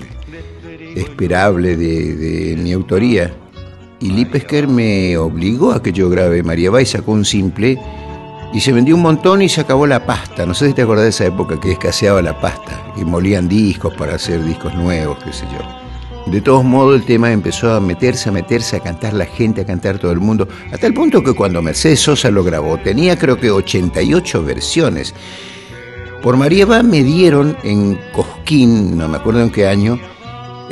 esperable 0.97 1.79
de, 1.79 2.15
de 2.15 2.57
mi 2.57 2.75
autoría 2.75 3.33
y 4.03 4.11
Lipesker 4.11 4.67
me 4.67 5.17
obligó 5.17 5.71
a 5.73 5.81
que 5.81 5.93
yo 5.93 6.11
grabe 6.11 6.43
María 6.43 6.71
Bay, 6.73 6.85
sacó 6.85 7.13
un 7.13 7.25
simple 7.25 7.79
y 8.53 8.61
se 8.61 8.73
vendió 8.73 8.97
un 8.97 9.03
montón 9.03 9.43
y 9.43 9.49
se 9.49 9.61
acabó 9.61 9.87
la 9.87 10.05
pasta. 10.05 10.45
No 10.45 10.55
sé 10.55 10.67
si 10.67 10.75
te 10.75 10.83
acordás 10.83 11.05
de 11.05 11.11
esa 11.11 11.27
época 11.27 11.61
que 11.61 11.73
escaseaba 11.73 12.21
la 12.21 12.39
pasta 12.41 12.85
y 12.97 13.05
molían 13.05 13.49
discos 13.49 13.95
para 13.95 14.17
hacer 14.17 14.45
discos 14.45 14.75
nuevos, 14.75 15.19
qué 15.25 15.33
sé 15.33 15.47
yo. 15.53 16.31
De 16.33 16.41
todos 16.41 16.65
modos, 16.65 17.01
el 17.01 17.07
tema 17.07 17.31
empezó 17.31 17.73
a 17.73 17.81
meterse, 17.81 18.29
a 18.29 18.33
meterse, 18.33 18.77
a 18.77 18.81
cantar 18.81 19.15
la 19.15 19.27
gente, 19.27 19.61
a 19.61 19.67
cantar 19.67 19.99
todo 19.99 20.11
el 20.11 20.21
mundo, 20.21 20.49
hasta 20.73 20.87
el 20.89 20.95
punto 20.95 21.23
que 21.23 21.33
cuando 21.33 21.63
Mercedes 21.63 22.01
Sosa 22.01 22.31
lo 22.31 22.43
grabó, 22.43 22.79
tenía 22.79 23.17
creo 23.17 23.39
que 23.39 23.51
88 23.51 24.45
versiones. 24.45 25.15
Por 26.23 26.37
María 26.37 26.67
Va 26.67 26.83
me 26.83 27.05
dieron 27.05 27.57
en 27.63 27.99
Cosquín, 28.13 28.97
no 28.97 29.09
me 29.09 29.17
acuerdo 29.17 29.43
en 29.43 29.51
qué 29.51 29.67
año, 29.67 29.99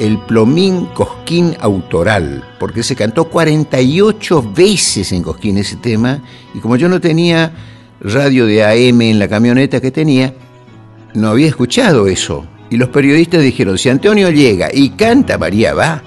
el 0.01 0.19
Plomín 0.19 0.87
Cosquín 0.87 1.55
autoral, 1.61 2.43
porque 2.59 2.83
se 2.83 2.97
cantó 2.97 3.27
48 3.27 4.53
veces 4.55 5.13
en 5.13 5.23
Cosquín 5.23 5.59
ese 5.59 5.77
tema, 5.77 6.23
y 6.55 6.59
como 6.59 6.77
yo 6.77 6.89
no 6.89 7.03
tenía 7.03 7.53
radio 8.01 8.47
de 8.47 8.65
AM 8.65 9.03
en 9.03 9.19
la 9.19 9.29
camioneta 9.29 9.79
que 9.79 9.91
tenía, 9.91 10.35
no 11.13 11.29
había 11.29 11.49
escuchado 11.49 12.07
eso. 12.09 12.47
Y 12.71 12.79
los 12.79 12.89
periodistas 12.89 13.43
dijeron, 13.43 13.77
si 13.77 13.91
Antonio 13.91 14.31
llega 14.31 14.71
y 14.73 14.89
canta 14.91 15.37
María 15.37 15.75
va, 15.75 16.03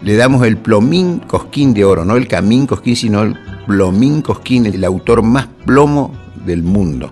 le 0.00 0.14
damos 0.14 0.46
el 0.46 0.56
Plomín 0.56 1.18
Cosquín 1.18 1.74
de 1.74 1.84
oro, 1.84 2.04
no 2.04 2.16
el 2.16 2.28
Camín 2.28 2.68
Cosquín, 2.68 2.94
sino 2.94 3.22
el 3.22 3.34
Plomín 3.66 4.22
Cosquín, 4.22 4.66
el 4.66 4.84
autor 4.84 5.22
más 5.22 5.48
plomo 5.66 6.14
del 6.46 6.62
mundo. 6.62 7.10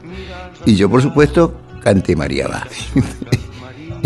Y 0.64 0.76
yo, 0.76 0.88
por 0.88 1.02
supuesto, 1.02 1.52
canté 1.82 2.14
María 2.14 2.46
va. 2.46 2.64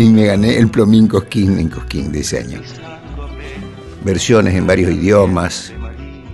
y 0.01 0.09
me 0.09 0.25
gané 0.25 0.57
el 0.57 0.67
Plomín 0.67 1.07
Cosquín 1.07 1.59
en 1.59 1.69
Cosquín 1.69 2.11
de 2.11 2.21
ese 2.21 2.39
año. 2.39 2.59
Versiones 4.03 4.55
en 4.55 4.65
varios 4.65 4.91
idiomas, 4.91 5.71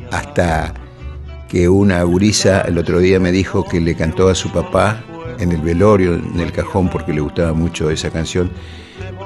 hasta 0.10 0.74
que 1.50 1.68
una 1.68 2.02
gurisa 2.04 2.62
el 2.62 2.78
otro 2.78 3.00
día 3.00 3.20
me 3.20 3.32
dijo 3.32 3.66
que 3.66 3.82
le 3.82 3.94
cantó 3.96 4.30
a 4.30 4.36
su 4.36 4.52
papá 4.52 5.04
en 5.40 5.52
el 5.52 5.62
velorio, 5.62 6.16
en 6.16 6.40
el 6.40 6.54
cajón, 6.54 6.90
porque 6.90 7.12
le 7.12 7.20
gustaba 7.20 7.52
mucho 7.52 7.90
esa 7.90 8.10
canción. 8.10 8.50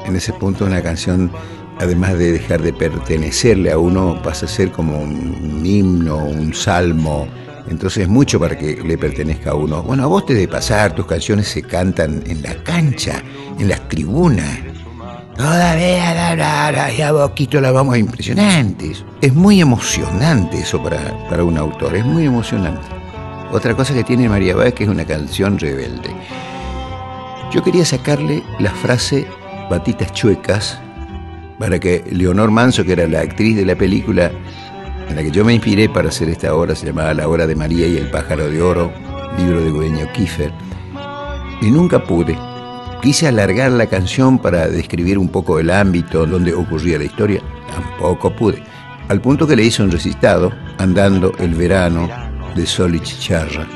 En 0.06 0.16
ese 0.16 0.34
punto 0.34 0.66
una 0.66 0.82
canción, 0.82 1.32
además 1.80 2.18
de 2.18 2.32
dejar 2.32 2.64
de 2.64 2.74
pertenecerle 2.74 3.72
a 3.72 3.78
uno, 3.78 4.22
pasa 4.24 4.48
a 4.48 4.50
ser 4.50 4.72
como 4.72 5.00
un 5.00 5.64
himno, 5.64 6.18
un 6.18 6.54
salmo, 6.56 7.28
entonces 7.70 8.04
es 8.04 8.10
mucho 8.10 8.40
para 8.40 8.58
que 8.58 8.82
le 8.84 8.98
pertenezca 8.98 9.52
a 9.52 9.56
uno. 9.56 9.84
Bueno, 9.84 10.04
a 10.04 10.08
vos 10.08 10.26
te 10.26 10.34
de 10.34 10.48
pasar, 10.48 10.94
tus 10.94 11.06
canciones 11.06 11.48
se 11.48 11.62
cantan 11.62 12.24
en 12.26 12.42
la 12.42 12.56
cancha, 12.64 13.22
en 13.60 13.70
las 13.70 13.88
tribunas. 13.88 14.60
Todavía 15.36 16.14
la, 16.14 16.36
la, 16.36 16.72
la, 16.72 17.08
a 17.08 17.12
Boquito 17.12 17.62
la 17.62 17.72
vamos 17.72 17.98
impresionantes. 17.98 19.04
Es 19.22 19.34
muy 19.34 19.62
emocionante 19.62 20.60
eso 20.60 20.82
para, 20.84 21.00
para 21.30 21.44
un 21.44 21.58
autor, 21.58 21.96
es 21.96 22.06
muy 22.06 22.26
emocionante. 22.26 22.86
Otra 23.52 23.76
cosa 23.76 23.94
que 23.94 24.04
tiene 24.04 24.30
María 24.30 24.56
Báez 24.56 24.74
que 24.74 24.84
es 24.84 24.90
una 24.90 25.06
canción 25.06 25.58
rebelde. 25.60 26.10
Yo 27.52 27.64
quería 27.64 27.84
sacarle 27.86 28.44
la 28.60 28.72
frase 28.72 29.28
patitas 29.70 30.14
chuecas 30.14 30.80
para 31.60 31.80
que 31.80 32.04
Leonor 32.12 32.50
Manso, 32.50 32.84
que 32.84 32.94
era 32.94 33.08
la 33.08 33.22
actriz 33.22 33.56
de 33.56 33.66
la 33.66 33.76
película 33.76 34.32
en 35.12 35.18
la 35.18 35.24
que 35.24 35.32
yo 35.32 35.44
me 35.44 35.54
inspiré 35.54 35.90
para 35.90 36.08
hacer 36.08 36.30
esta 36.30 36.56
obra, 36.56 36.74
se 36.74 36.86
llamaba 36.86 37.14
La 37.14 37.28
Hora 37.28 37.46
de 37.46 37.54
María 37.54 37.86
y 37.86 37.98
el 37.98 38.10
Pájaro 38.10 38.50
de 38.50 38.62
Oro, 38.62 38.94
libro 39.38 39.62
de 39.62 39.70
Gueño 39.70 40.10
Kiefer, 40.14 40.54
y 41.62 41.70
nunca 41.70 42.02
pude. 42.02 42.38
Quise 43.02 43.28
alargar 43.28 43.72
la 43.72 43.88
canción 43.88 44.40
para 44.40 44.70
describir 44.70 45.18
un 45.18 45.28
poco 45.28 45.60
el 45.60 45.70
ámbito 45.70 46.26
donde 46.26 46.54
ocurría 46.54 46.98
la 46.98 47.04
historia, 47.04 47.42
tampoco 47.70 48.34
pude. 48.34 48.64
Al 49.10 49.20
punto 49.20 49.46
que 49.46 49.58
le 49.58 49.66
hice 49.66 49.84
un 49.84 49.92
recitado, 49.92 50.54
andando 50.78 51.34
el 51.40 51.56
verano 51.56 52.08
de 52.56 52.66
sol 52.66 52.96
y 52.96 53.02
chicharra, 53.02 53.68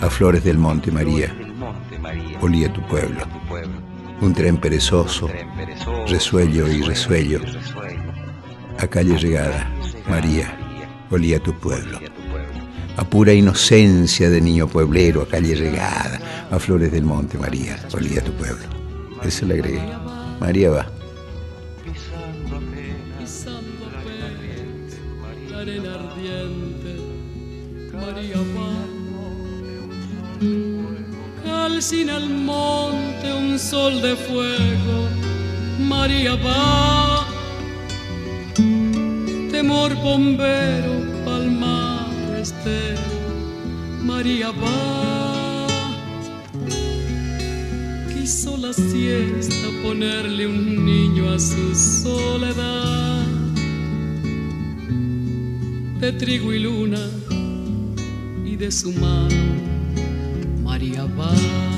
a 0.00 0.10
flores 0.10 0.42
del 0.42 0.58
monte 0.58 0.90
María, 0.90 1.32
olía 2.40 2.72
tu 2.72 2.80
pueblo. 2.88 3.20
Un 4.20 4.34
tren 4.34 4.56
perezoso, 4.56 5.30
resuello 6.08 6.66
y 6.66 6.82
resuello, 6.82 7.40
a 8.78 8.86
calle 8.88 9.16
llegada 9.16 9.79
María, 10.10 10.52
olía 11.08 11.38
tu 11.38 11.54
pueblo. 11.54 12.00
A 12.96 13.04
pura 13.04 13.32
inocencia 13.32 14.28
de 14.28 14.40
niño 14.40 14.66
pueblero, 14.66 15.22
a 15.22 15.28
calle 15.28 15.54
regada, 15.54 16.48
a 16.50 16.58
flores 16.58 16.90
del 16.90 17.04
monte, 17.04 17.38
María, 17.38 17.78
olía 17.94 18.20
tu 18.22 18.32
pueblo. 18.32 18.66
Eso 19.22 19.46
le 19.46 19.54
agregué. 19.54 19.80
María 20.40 20.70
va. 20.70 20.86
Calcina 31.44 32.16
al 32.16 32.28
monte 32.28 33.32
un 33.32 33.58
sol 33.58 34.02
de 34.02 34.16
fuego, 34.16 35.08
María 35.78 36.34
va 36.34 37.09
temor 39.70 39.94
bombero, 40.02 41.24
palmar 41.24 42.10
estero, 42.40 43.00
María 44.02 44.50
va. 44.50 45.66
Quiso 48.12 48.56
la 48.56 48.72
siesta 48.72 49.68
ponerle 49.84 50.48
un 50.48 50.84
niño 50.84 51.30
a 51.30 51.38
su 51.38 51.74
soledad. 52.02 53.26
De 56.00 56.12
trigo 56.14 56.52
y 56.52 56.58
luna 56.58 57.06
y 58.44 58.56
de 58.56 58.72
su 58.72 58.92
mano, 58.92 59.36
María 60.64 61.04
va. 61.04 61.69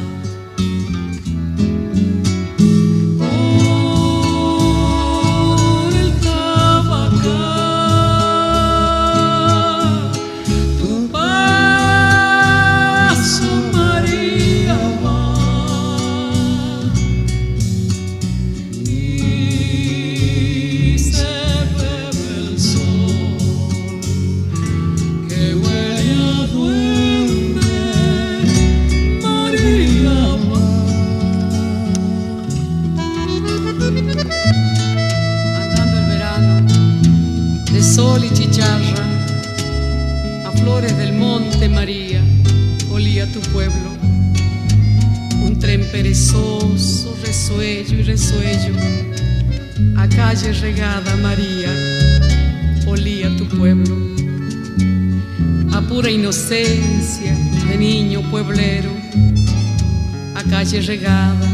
Regada 60.86 61.48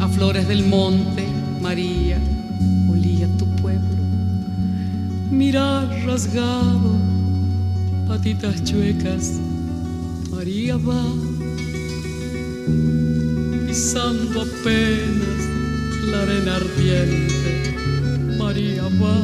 a 0.00 0.08
flores 0.08 0.46
del 0.46 0.66
monte, 0.66 1.26
María, 1.60 2.18
olía 2.90 3.28
tu 3.38 3.46
pueblo. 3.56 4.02
Mirar 5.30 5.88
rasgado, 6.04 6.96
patitas 8.06 8.62
chuecas, 8.64 9.40
María 10.30 10.76
va, 10.76 11.02
pisando 13.66 14.42
apenas 14.42 15.40
la 16.10 16.22
arena 16.22 16.56
ardiente, 16.56 17.74
María 18.38 18.82
va. 19.02 19.18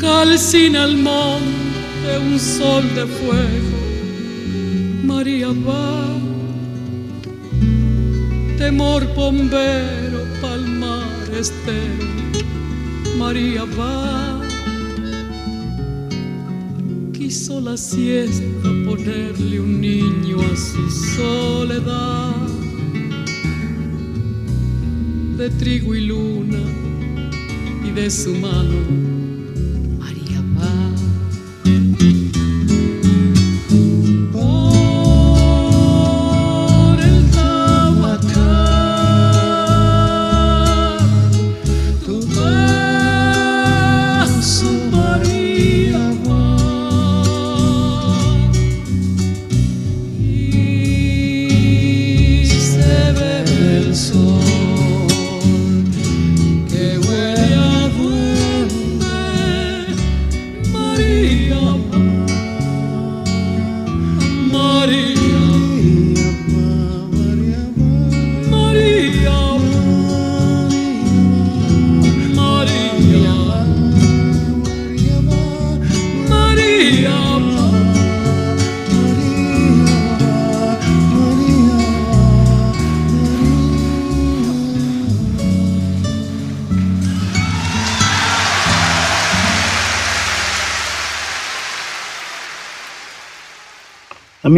Calcina 0.00 0.84
al 0.84 0.96
monte 0.96 2.18
un 2.26 2.38
sol 2.38 2.82
de 2.94 3.06
fuego, 3.06 3.78
María 5.04 5.48
va 5.48 6.18
temor 8.68 9.02
bombero, 9.14 10.26
palmar 10.42 11.26
estero, 11.32 12.06
María 13.16 13.64
va. 13.64 14.42
Quiso 17.14 17.62
la 17.62 17.78
siesta 17.78 18.68
ponerle 18.84 19.60
un 19.60 19.80
niño 19.80 20.36
a 20.40 20.54
su 20.54 20.84
soledad 21.16 22.46
de 25.38 25.48
trigo 25.60 25.94
y 25.94 26.02
luna 26.02 26.62
y 27.86 27.90
de 27.92 28.10
su 28.10 28.34
mano 28.34 29.07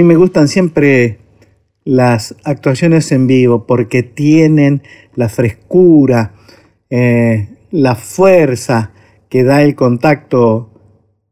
mí 0.00 0.04
me 0.04 0.16
gustan 0.16 0.48
siempre 0.48 1.18
las 1.84 2.34
actuaciones 2.44 3.12
en 3.12 3.26
vivo 3.26 3.66
porque 3.66 4.02
tienen 4.02 4.82
la 5.14 5.28
frescura, 5.28 6.32
eh, 6.88 7.48
la 7.70 7.94
fuerza 7.96 8.92
que 9.28 9.44
da 9.44 9.62
el 9.62 9.74
contacto, 9.74 10.70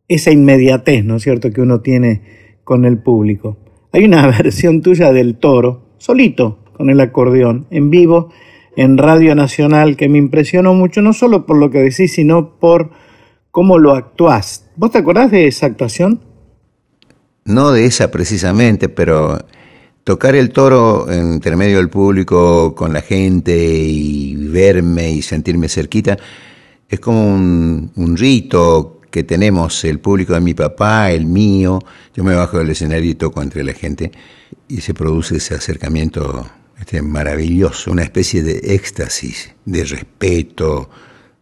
esa 0.07 0.33
inmediatez, 0.33 1.03
¿no 1.03 1.17
es 1.17 1.23
cierto?, 1.23 1.51
que 1.51 1.63
uno 1.63 1.81
tiene 1.81 2.21
con 2.63 2.85
el 2.85 2.99
público. 2.99 3.57
Hay 3.93 4.05
una 4.05 4.27
versión 4.39 4.83
tuya 4.83 5.13
del 5.13 5.37
toro, 5.37 5.95
solito, 5.97 6.59
con 6.75 6.91
el 6.91 7.01
acordeón, 7.01 7.67
en 7.71 7.89
vivo, 7.89 8.29
en 8.77 8.99
Radio 8.99 9.35
Nacional, 9.35 9.97
que 9.97 10.11
me 10.11 10.19
impresionó 10.19 10.75
mucho, 10.75 11.01
no 11.01 11.15
solo 11.15 11.47
por 11.47 11.57
lo 11.57 11.71
que 11.71 11.79
decís, 11.79 12.13
sino 12.13 12.59
por 12.59 12.91
cómo 13.51 13.79
lo 13.79 13.95
actuás. 13.95 14.71
¿Vos 14.77 14.91
te 14.91 14.99
acordás 14.99 15.31
de 15.31 15.47
esa 15.47 15.65
actuación? 15.65 16.28
No 17.49 17.73
de 17.73 17.87
esa 17.87 18.11
precisamente, 18.11 18.89
pero 18.89 19.39
tocar 20.05 20.35
el 20.35 20.51
toro 20.51 21.11
entre 21.11 21.57
medio 21.57 21.79
del 21.79 21.91
público 21.91 22.75
con 22.75 22.93
la 22.93 23.03
gente 23.03 23.57
y 23.57 24.37
verme 24.37 25.11
y 25.11 25.23
sentirme 25.23 25.69
cerquita 25.69 26.17
es 26.89 27.01
como 27.01 27.35
un, 27.35 27.91
un 27.97 28.17
rito 28.17 29.01
que 29.11 29.25
tenemos 29.25 29.85
el 29.85 30.01
público 30.01 30.35
de 30.35 30.41
mi 30.41 30.55
papá, 30.55 31.11
el 31.11 31.27
mío. 31.27 31.79
Yo 32.15 32.25
me 32.25 32.35
bajo 32.35 32.59
del 32.59 32.71
escenario 32.71 33.11
y 33.11 33.15
toco 33.15 33.43
entre 33.43 33.65
la 33.65 33.73
gente 33.73 34.13
y 34.69 34.81
se 34.81 34.95
produce 34.95 35.37
ese 35.37 35.55
acercamiento 35.55 36.47
este, 36.79 37.03
maravilloso, 37.03 37.91
una 37.91 38.03
especie 38.03 38.43
de 38.43 38.75
éxtasis, 38.75 39.55
de 39.65 39.85
respeto, 39.85 40.91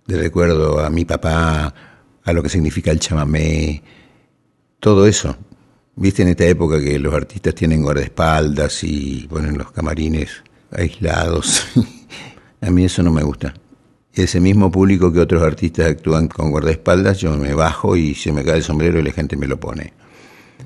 de 0.06 0.16
recuerdo 0.16 0.80
a 0.80 0.90
mi 0.90 1.04
papá, 1.04 1.74
a 2.24 2.32
lo 2.32 2.42
que 2.42 2.48
significa 2.48 2.90
el 2.90 3.00
chamamé, 3.00 3.82
todo 4.80 5.06
eso. 5.06 5.36
Viste 5.98 6.20
en 6.20 6.28
esta 6.28 6.44
época 6.44 6.78
que 6.78 6.98
los 6.98 7.14
artistas 7.14 7.54
tienen 7.54 7.82
guardaespaldas 7.82 8.85
y 8.85 9.26
ponen 9.30 9.56
los 9.56 9.72
camarines 9.72 10.42
aislados. 10.70 11.66
a 12.61 12.70
mí 12.70 12.85
eso 12.85 13.02
no 13.02 13.11
me 13.11 13.22
gusta. 13.22 13.54
Ese 14.12 14.38
mismo 14.38 14.70
público 14.70 15.11
que 15.11 15.20
otros 15.20 15.42
artistas 15.42 15.87
actúan 15.87 16.28
con 16.28 16.50
guardaespaldas, 16.50 17.18
yo 17.18 17.35
me 17.38 17.54
bajo 17.54 17.96
y 17.96 18.14
se 18.14 18.30
me 18.30 18.44
cae 18.44 18.59
el 18.59 18.62
sombrero 18.62 18.98
y 18.98 19.04
la 19.04 19.12
gente 19.12 19.38
me 19.38 19.46
lo 19.46 19.59
pone. 19.59 19.94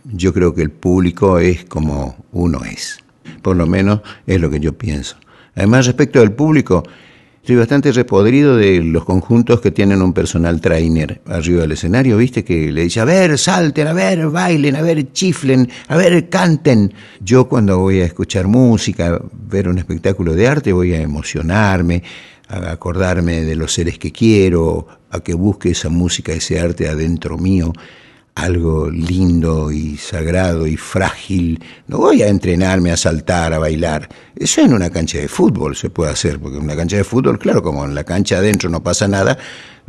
Yo 0.04 0.34
creo 0.34 0.52
que 0.52 0.62
el 0.62 0.72
público 0.72 1.38
es 1.38 1.64
como 1.64 2.24
uno 2.32 2.64
es. 2.64 2.98
Por 3.40 3.54
lo 3.54 3.68
menos 3.68 4.00
es 4.26 4.40
lo 4.40 4.50
que 4.50 4.58
yo 4.58 4.76
pienso. 4.76 5.16
Además, 5.54 5.86
respecto 5.86 6.18
del 6.18 6.32
público, 6.32 6.82
Estoy 7.50 7.58
bastante 7.58 7.90
repodrido 7.90 8.56
de 8.56 8.80
los 8.80 9.04
conjuntos 9.04 9.60
que 9.60 9.72
tienen 9.72 10.02
un 10.02 10.12
personal 10.12 10.60
trainer 10.60 11.20
arriba 11.26 11.62
del 11.62 11.72
escenario, 11.72 12.16
¿viste? 12.16 12.44
Que 12.44 12.70
le 12.70 12.84
dice, 12.84 13.00
a 13.00 13.04
ver, 13.04 13.36
salten, 13.38 13.88
a 13.88 13.92
ver, 13.92 14.28
bailen, 14.28 14.76
a 14.76 14.82
ver, 14.82 15.12
chiflen, 15.12 15.68
a 15.88 15.96
ver, 15.96 16.28
canten. 16.28 16.94
Yo 17.18 17.48
cuando 17.48 17.80
voy 17.80 18.02
a 18.02 18.04
escuchar 18.04 18.46
música, 18.46 19.20
ver 19.32 19.68
un 19.68 19.78
espectáculo 19.78 20.34
de 20.34 20.46
arte, 20.46 20.72
voy 20.72 20.92
a 20.92 21.00
emocionarme, 21.00 22.04
a 22.46 22.70
acordarme 22.70 23.40
de 23.40 23.56
los 23.56 23.72
seres 23.72 23.98
que 23.98 24.12
quiero, 24.12 24.86
a 25.10 25.18
que 25.18 25.34
busque 25.34 25.70
esa 25.70 25.88
música, 25.88 26.32
ese 26.32 26.60
arte 26.60 26.86
adentro 26.86 27.36
mío 27.36 27.72
algo 28.34 28.90
lindo 28.90 29.70
y 29.70 29.96
sagrado 29.96 30.66
y 30.66 30.76
frágil. 30.76 31.62
No 31.86 31.98
voy 31.98 32.22
a 32.22 32.28
entrenarme 32.28 32.92
a 32.92 32.96
saltar, 32.96 33.52
a 33.52 33.58
bailar. 33.58 34.08
Eso 34.36 34.62
en 34.62 34.72
una 34.72 34.90
cancha 34.90 35.18
de 35.18 35.28
fútbol 35.28 35.76
se 35.76 35.90
puede 35.90 36.12
hacer, 36.12 36.38
porque 36.38 36.58
en 36.58 36.64
una 36.64 36.76
cancha 36.76 36.96
de 36.96 37.04
fútbol, 37.04 37.38
claro, 37.38 37.62
como 37.62 37.84
en 37.84 37.94
la 37.94 38.04
cancha 38.04 38.38
adentro 38.38 38.70
no 38.70 38.82
pasa 38.82 39.08
nada, 39.08 39.38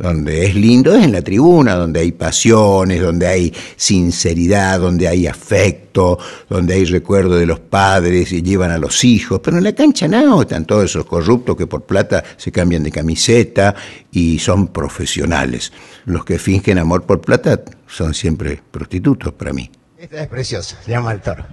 donde 0.02 0.46
es 0.46 0.56
lindo 0.56 0.94
es 0.96 1.04
en 1.04 1.12
la 1.12 1.22
tribuna, 1.22 1.76
donde 1.76 2.00
hay 2.00 2.10
pasiones, 2.10 3.00
donde 3.00 3.28
hay 3.28 3.54
sinceridad, 3.76 4.80
donde 4.80 5.06
hay 5.06 5.28
afecto, 5.28 6.18
donde 6.48 6.74
hay 6.74 6.84
recuerdo 6.86 7.36
de 7.36 7.46
los 7.46 7.60
padres 7.60 8.32
y 8.32 8.42
llevan 8.42 8.72
a 8.72 8.78
los 8.78 9.04
hijos. 9.04 9.40
Pero 9.42 9.58
en 9.58 9.64
la 9.64 9.72
cancha 9.72 10.08
no, 10.08 10.42
están 10.42 10.64
todos 10.64 10.86
esos 10.86 11.06
corruptos 11.06 11.56
que 11.56 11.68
por 11.68 11.84
plata 11.84 12.24
se 12.36 12.50
cambian 12.50 12.82
de 12.82 12.90
camiseta 12.90 13.76
y 14.10 14.40
son 14.40 14.66
profesionales. 14.68 15.72
Los 16.04 16.24
que 16.24 16.40
fingen 16.40 16.78
amor 16.78 17.04
por 17.04 17.20
plata 17.20 17.62
son 17.86 18.12
siempre 18.12 18.60
prostitutos 18.72 19.32
para 19.34 19.52
mí. 19.52 19.70
Esta 19.96 20.20
es 20.20 20.28
preciosa, 20.28 20.82
se 20.84 20.90
llama 20.90 21.12
el 21.12 21.20
toro. 21.20 21.44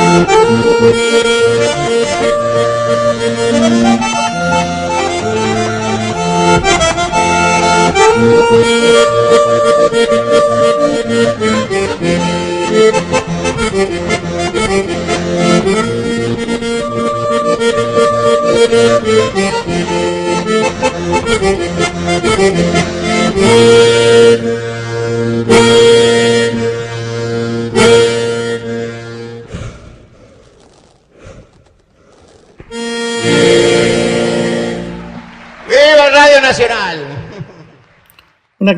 Una 0.00 0.40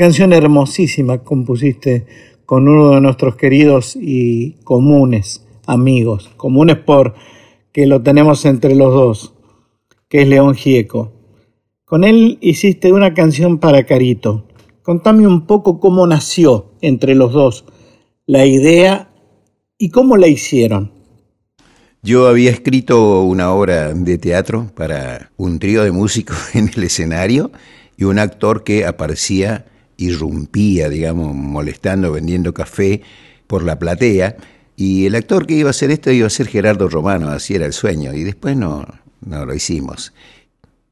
canción 0.02 0.32
hermosísima 0.32 1.18
compusiste 1.18 2.06
con 2.44 2.66
uno 2.66 2.96
de 2.96 3.00
nuestros 3.00 3.36
queridos 3.36 3.94
y 3.94 4.54
comunes 4.64 5.46
amigos, 5.64 6.28
comunes 6.36 6.78
por 6.78 7.14
que 7.70 7.86
lo 7.86 8.02
tenemos 8.02 8.44
entre 8.44 8.74
los 8.74 8.92
dos, 8.92 9.34
que 10.08 10.22
es 10.22 10.26
León 10.28 10.56
Gieco. 10.56 11.12
Con 11.84 12.02
él 12.02 12.38
hiciste 12.40 12.92
una 12.92 13.14
canción 13.14 13.58
para 13.58 13.86
Carito. 13.86 14.48
Contame 14.82 15.24
un 15.24 15.46
poco 15.46 15.78
cómo 15.78 16.04
nació 16.04 16.72
entre 16.80 17.14
los 17.14 17.32
dos 17.32 17.64
la 18.26 18.44
idea 18.44 19.08
y 19.78 19.90
cómo 19.90 20.16
la 20.16 20.26
hicieron. 20.26 20.90
Yo 22.02 22.26
había 22.26 22.50
escrito 22.50 23.22
una 23.22 23.52
obra 23.52 23.94
de 23.94 24.18
teatro 24.18 24.68
para 24.74 25.30
un 25.36 25.60
trío 25.60 25.84
de 25.84 25.92
músicos 25.92 26.36
en 26.56 26.72
el 26.74 26.82
escenario 26.82 27.52
y 27.96 28.02
un 28.02 28.18
actor 28.18 28.64
que 28.64 28.84
aparecía 28.84 29.66
irrumpía, 29.96 30.88
digamos, 30.88 31.34
molestando, 31.34 32.12
vendiendo 32.12 32.54
café 32.54 33.02
por 33.46 33.62
la 33.62 33.78
platea. 33.78 34.36
Y 34.76 35.06
el 35.06 35.14
actor 35.14 35.46
que 35.46 35.54
iba 35.54 35.68
a 35.68 35.70
hacer 35.70 35.90
esto 35.90 36.10
iba 36.10 36.26
a 36.26 36.30
ser 36.30 36.48
Gerardo 36.48 36.88
Romano, 36.88 37.28
así 37.28 37.54
era 37.54 37.66
el 37.66 37.72
sueño. 37.72 38.12
Y 38.14 38.24
después 38.24 38.56
no, 38.56 38.86
no 39.24 39.46
lo 39.46 39.54
hicimos. 39.54 40.12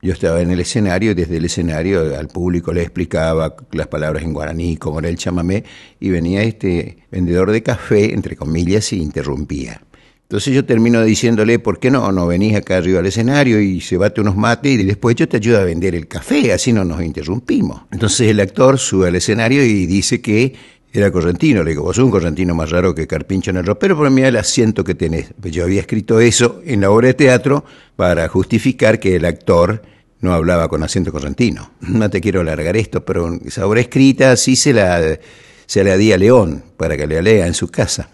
Yo 0.02 0.14
estaba 0.14 0.40
en 0.40 0.50
el 0.50 0.60
escenario 0.60 1.10
y 1.10 1.14
desde 1.14 1.36
el 1.36 1.44
escenario 1.44 2.16
al 2.16 2.28
público 2.28 2.72
le 2.72 2.82
explicaba 2.82 3.54
las 3.72 3.88
palabras 3.88 4.22
en 4.22 4.32
guaraní, 4.32 4.78
como 4.78 4.98
era 4.98 5.10
el 5.10 5.16
chamamé, 5.16 5.64
y 5.98 6.08
venía 6.08 6.42
este 6.42 7.04
vendedor 7.10 7.50
de 7.50 7.62
café, 7.62 8.14
entre 8.14 8.34
comillas, 8.34 8.92
y 8.94 9.02
interrumpía. 9.02 9.82
Entonces 10.30 10.54
yo 10.54 10.64
termino 10.64 11.02
diciéndole, 11.02 11.58
¿por 11.58 11.80
qué 11.80 11.90
no? 11.90 12.12
No 12.12 12.28
venís 12.28 12.54
acá 12.54 12.76
arriba 12.76 13.00
al 13.00 13.06
escenario 13.06 13.60
y 13.60 13.80
se 13.80 13.96
bate 13.96 14.20
unos 14.20 14.36
mates 14.36 14.78
y 14.78 14.84
después 14.84 15.16
yo 15.16 15.28
te 15.28 15.38
ayudo 15.38 15.58
a 15.58 15.64
vender 15.64 15.96
el 15.96 16.06
café, 16.06 16.52
así 16.52 16.72
no 16.72 16.84
nos 16.84 17.02
interrumpimos. 17.02 17.82
Entonces 17.90 18.28
el 18.28 18.38
actor 18.38 18.78
sube 18.78 19.08
al 19.08 19.16
escenario 19.16 19.64
y 19.64 19.86
dice 19.86 20.20
que 20.20 20.54
era 20.92 21.10
correntino. 21.10 21.64
Le 21.64 21.70
digo, 21.70 21.82
vos 21.82 21.96
sos 21.96 22.04
un 22.04 22.12
correntino 22.12 22.54
más 22.54 22.70
raro 22.70 22.94
que 22.94 23.08
Carpincho 23.08 23.50
en 23.50 23.56
el 23.56 23.66
ropero, 23.66 23.98
pero 23.98 24.08
mira 24.08 24.28
el 24.28 24.36
asiento 24.36 24.84
que 24.84 24.94
tenés. 24.94 25.34
Yo 25.42 25.64
había 25.64 25.80
escrito 25.80 26.20
eso 26.20 26.62
en 26.64 26.82
la 26.82 26.92
obra 26.92 27.08
de 27.08 27.14
teatro 27.14 27.64
para 27.96 28.28
justificar 28.28 29.00
que 29.00 29.16
el 29.16 29.24
actor 29.24 29.82
no 30.20 30.32
hablaba 30.32 30.68
con 30.68 30.84
acento 30.84 31.10
correntino. 31.10 31.72
No 31.80 32.08
te 32.08 32.20
quiero 32.20 32.42
alargar 32.42 32.76
esto, 32.76 33.04
pero 33.04 33.36
esa 33.44 33.66
obra 33.66 33.80
escrita 33.80 34.36
sí 34.36 34.54
se 34.54 34.74
la, 34.74 35.18
se 35.66 35.82
la 35.82 35.96
di 35.96 36.12
a 36.12 36.18
León 36.18 36.62
para 36.76 36.96
que 36.96 37.08
la 37.08 37.20
lea 37.20 37.48
en 37.48 37.54
su 37.54 37.66
casa. 37.66 38.10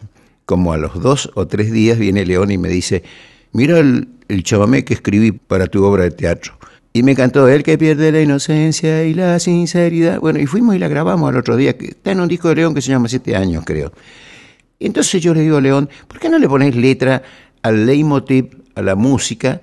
Como 0.47 0.73
a 0.73 0.79
los 0.79 1.01
dos 1.01 1.31
o 1.35 1.47
tres 1.47 1.71
días 1.71 1.99
viene 1.99 2.25
León 2.25 2.51
y 2.51 2.59
me 2.59 2.69
dice, 2.69 3.03
mira 3.53 3.79
el, 3.79 4.09
el 4.29 4.43
chamamé 4.43 4.85
que 4.85 4.95
escribí 4.95 5.33
para 5.33 5.67
tu 5.67 5.85
obra 5.85 6.05
de 6.05 6.13
teatro. 6.13 6.57
Y 6.93 7.03
me 7.03 7.15
cantó 7.15 7.47
El 7.47 7.63
que 7.63 7.77
pierde 7.77 8.11
la 8.11 8.23
inocencia 8.23 9.05
y 9.05 9.13
la 9.13 9.39
sinceridad. 9.39 10.19
Bueno, 10.19 10.39
y 10.39 10.47
fuimos 10.47 10.75
y 10.75 10.79
la 10.79 10.89
grabamos 10.89 11.29
al 11.29 11.37
otro 11.37 11.55
día, 11.55 11.77
que 11.77 11.89
está 11.89 12.13
en 12.13 12.21
un 12.21 12.29
disco 12.29 12.49
de 12.49 12.55
León 12.55 12.75
que 12.75 12.81
se 12.81 12.89
llama 12.89 13.07
Siete 13.07 13.37
Años, 13.37 13.65
creo. 13.67 13.93
Entonces 14.81 15.21
yo 15.21 15.35
le 15.35 15.43
digo 15.43 15.59
a 15.59 15.61
León, 15.61 15.91
¿por 16.09 16.19
qué 16.19 16.31
no 16.31 16.39
le 16.39 16.49
pones 16.49 16.75
letra 16.75 17.23
al 17.61 17.85
leitmotiv, 17.85 18.63
a 18.75 18.81
la 18.81 18.95
música, 18.95 19.61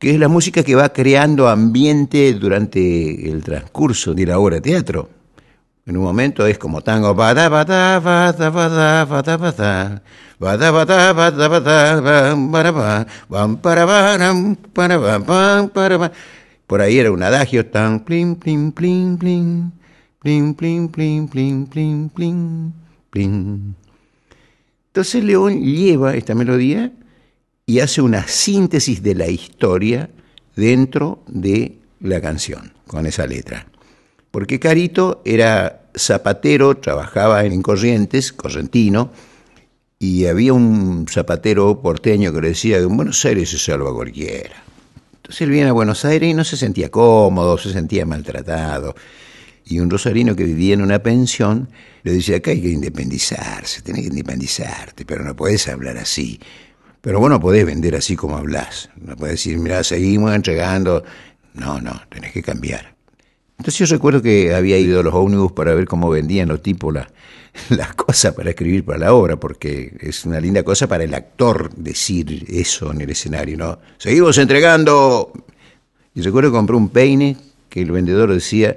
que 0.00 0.10
es 0.10 0.18
la 0.18 0.26
música 0.26 0.64
que 0.64 0.74
va 0.74 0.92
creando 0.92 1.48
ambiente 1.48 2.34
durante 2.34 3.30
el 3.30 3.44
transcurso 3.44 4.12
de 4.12 4.26
la 4.26 4.38
obra 4.40 4.56
de 4.56 4.62
teatro? 4.62 5.08
En 5.86 5.96
un 5.98 6.04
momento 6.04 6.46
es 6.46 6.56
como 6.58 6.80
tango. 6.80 7.14
Por 16.66 16.80
ahí 16.80 16.98
era 16.98 17.12
un 17.12 17.22
adagio 17.22 17.66
tan 17.66 18.00
plin, 18.00 18.36
plin, 18.36 18.72
plin, 18.72 19.18
plin, 19.18 19.72
plin, 20.20 20.54
plin, 20.54 20.88
plin, 20.88 21.28
plin, 21.28 21.66
plin, 21.66 22.08
plin, 22.08 22.72
plin. 23.10 23.76
Entonces 24.86 25.22
León 25.22 25.60
lleva 25.60 26.14
esta 26.14 26.34
melodía 26.34 26.92
y 27.66 27.80
hace 27.80 28.00
una 28.00 28.26
síntesis 28.26 29.02
de 29.02 29.14
la 29.14 29.28
historia 29.28 30.08
dentro 30.56 31.22
de 31.26 31.78
la 32.00 32.20
canción, 32.22 32.72
con 32.86 33.06
esa 33.06 33.26
letra. 33.26 33.66
Porque 34.34 34.58
Carito 34.58 35.22
era 35.24 35.82
zapatero, 35.96 36.76
trabajaba 36.78 37.44
en 37.44 37.62
Corrientes, 37.62 38.32
correntino, 38.32 39.12
y 40.00 40.26
había 40.26 40.52
un 40.52 41.06
zapatero 41.08 41.80
porteño 41.80 42.32
que 42.32 42.40
le 42.40 42.48
decía 42.48 42.78
que 42.78 42.82
en 42.82 42.96
Buenos 42.96 43.24
Aires 43.24 43.50
se 43.50 43.58
salva 43.58 43.94
cualquiera. 43.94 44.56
Entonces 45.14 45.42
él 45.42 45.50
viene 45.50 45.68
a 45.68 45.72
Buenos 45.72 46.04
Aires 46.04 46.28
y 46.28 46.34
no 46.34 46.42
se 46.42 46.56
sentía 46.56 46.90
cómodo, 46.90 47.56
se 47.58 47.72
sentía 47.72 48.04
maltratado. 48.06 48.96
Y 49.66 49.78
un 49.78 49.88
rosarino 49.88 50.34
que 50.34 50.42
vivía 50.42 50.74
en 50.74 50.82
una 50.82 50.98
pensión 50.98 51.68
le 52.02 52.14
decía, 52.14 52.38
acá 52.38 52.50
hay 52.50 52.60
que 52.60 52.70
independizarse, 52.70 53.82
tenés 53.82 54.00
que 54.00 54.08
independizarte, 54.08 55.04
pero 55.06 55.22
no 55.22 55.36
podés 55.36 55.68
hablar 55.68 55.96
así. 55.96 56.40
Pero 57.00 57.20
vos 57.20 57.30
no 57.30 57.38
podés 57.38 57.64
vender 57.64 57.94
así 57.94 58.16
como 58.16 58.36
hablas. 58.36 58.90
No 58.96 59.14
podés 59.14 59.34
decir, 59.34 59.58
mira, 59.58 59.84
seguimos 59.84 60.34
entregando. 60.34 61.04
No, 61.52 61.80
no, 61.80 62.02
tenés 62.10 62.32
que 62.32 62.42
cambiar. 62.42 62.93
Entonces 63.58 63.88
yo 63.88 63.94
recuerdo 63.94 64.20
que 64.20 64.54
había 64.54 64.78
ido 64.78 65.00
a 65.00 65.02
los 65.02 65.14
ómnibus 65.14 65.52
para 65.52 65.74
ver 65.74 65.86
cómo 65.86 66.10
vendían 66.10 66.48
los 66.48 66.62
tipos 66.62 66.92
la, 66.92 67.08
las 67.70 67.94
cosas 67.94 68.34
para 68.34 68.50
escribir 68.50 68.84
para 68.84 68.98
la 68.98 69.14
obra, 69.14 69.36
porque 69.36 69.96
es 70.00 70.24
una 70.24 70.40
linda 70.40 70.62
cosa 70.62 70.86
para 70.86 71.04
el 71.04 71.14
actor 71.14 71.72
decir 71.74 72.44
eso 72.48 72.92
en 72.92 73.00
el 73.00 73.10
escenario, 73.10 73.56
¿no? 73.56 73.78
Seguimos 73.98 74.38
entregando. 74.38 75.32
Y 76.14 76.22
recuerdo 76.22 76.50
que 76.50 76.56
compré 76.56 76.76
un 76.76 76.88
peine 76.88 77.36
que 77.68 77.82
el 77.82 77.90
vendedor 77.90 78.32
decía 78.32 78.76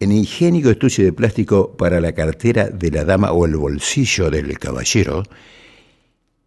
en 0.00 0.12
higiénico 0.12 0.70
estuche 0.70 1.02
de 1.02 1.12
plástico 1.12 1.72
para 1.76 2.00
la 2.00 2.12
cartera 2.12 2.68
de 2.68 2.90
la 2.90 3.04
dama 3.04 3.32
o 3.32 3.46
el 3.46 3.56
bolsillo 3.56 4.30
del 4.30 4.56
caballero. 4.58 5.24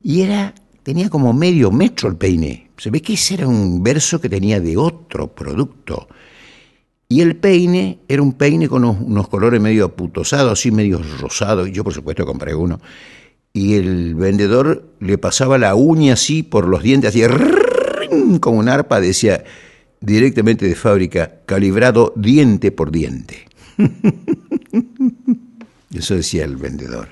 Y 0.02 0.22
era, 0.22 0.56
tenía 0.84 1.10
como 1.10 1.34
medio 1.34 1.70
metro 1.70 2.10
el 2.10 2.16
peine. 2.16 2.70
Se 2.78 2.90
ve 2.90 3.02
que 3.02 3.14
ese 3.14 3.36
era 3.36 3.48
un 3.48 3.84
verso 3.84 4.22
que 4.22 4.30
tenía 4.30 4.62
de 4.62 4.78
otro 4.78 5.28
producto. 5.28 6.08
Y 7.12 7.20
el 7.20 7.36
peine 7.36 8.00
era 8.08 8.22
un 8.22 8.32
peine 8.32 8.70
con 8.70 8.86
unos, 8.86 9.28
colores 9.28 9.60
medio 9.60 9.84
aputosados, 9.84 10.58
así 10.58 10.72
medio 10.72 11.02
rosados. 11.20 11.70
Yo, 11.70 11.84
por 11.84 11.94
supuesto, 11.94 12.26
compré 12.26 12.56
uno. 12.56 12.80
Y 13.52 13.74
el 13.74 14.16
vendedor 14.16 14.86
le 15.02 15.18
pasaba 15.18 15.58
la 15.58 15.76
uña 15.76 16.14
así 16.14 16.42
por 16.42 16.70
los 16.70 16.84
dientes, 16.84 17.10
así 17.10 17.22
como 18.40 18.60
un 18.60 18.70
arpa, 18.70 19.02
decía 19.02 19.44
directamente 20.00 20.66
de 20.66 20.74
fábrica, 20.74 21.42
calibrado 21.46 22.14
diente 22.16 22.72
por 22.72 22.92
diente. 22.92 23.46
Eso 25.94 26.16
decía 26.16 26.46
el 26.46 26.56
vendedor. 26.56 27.10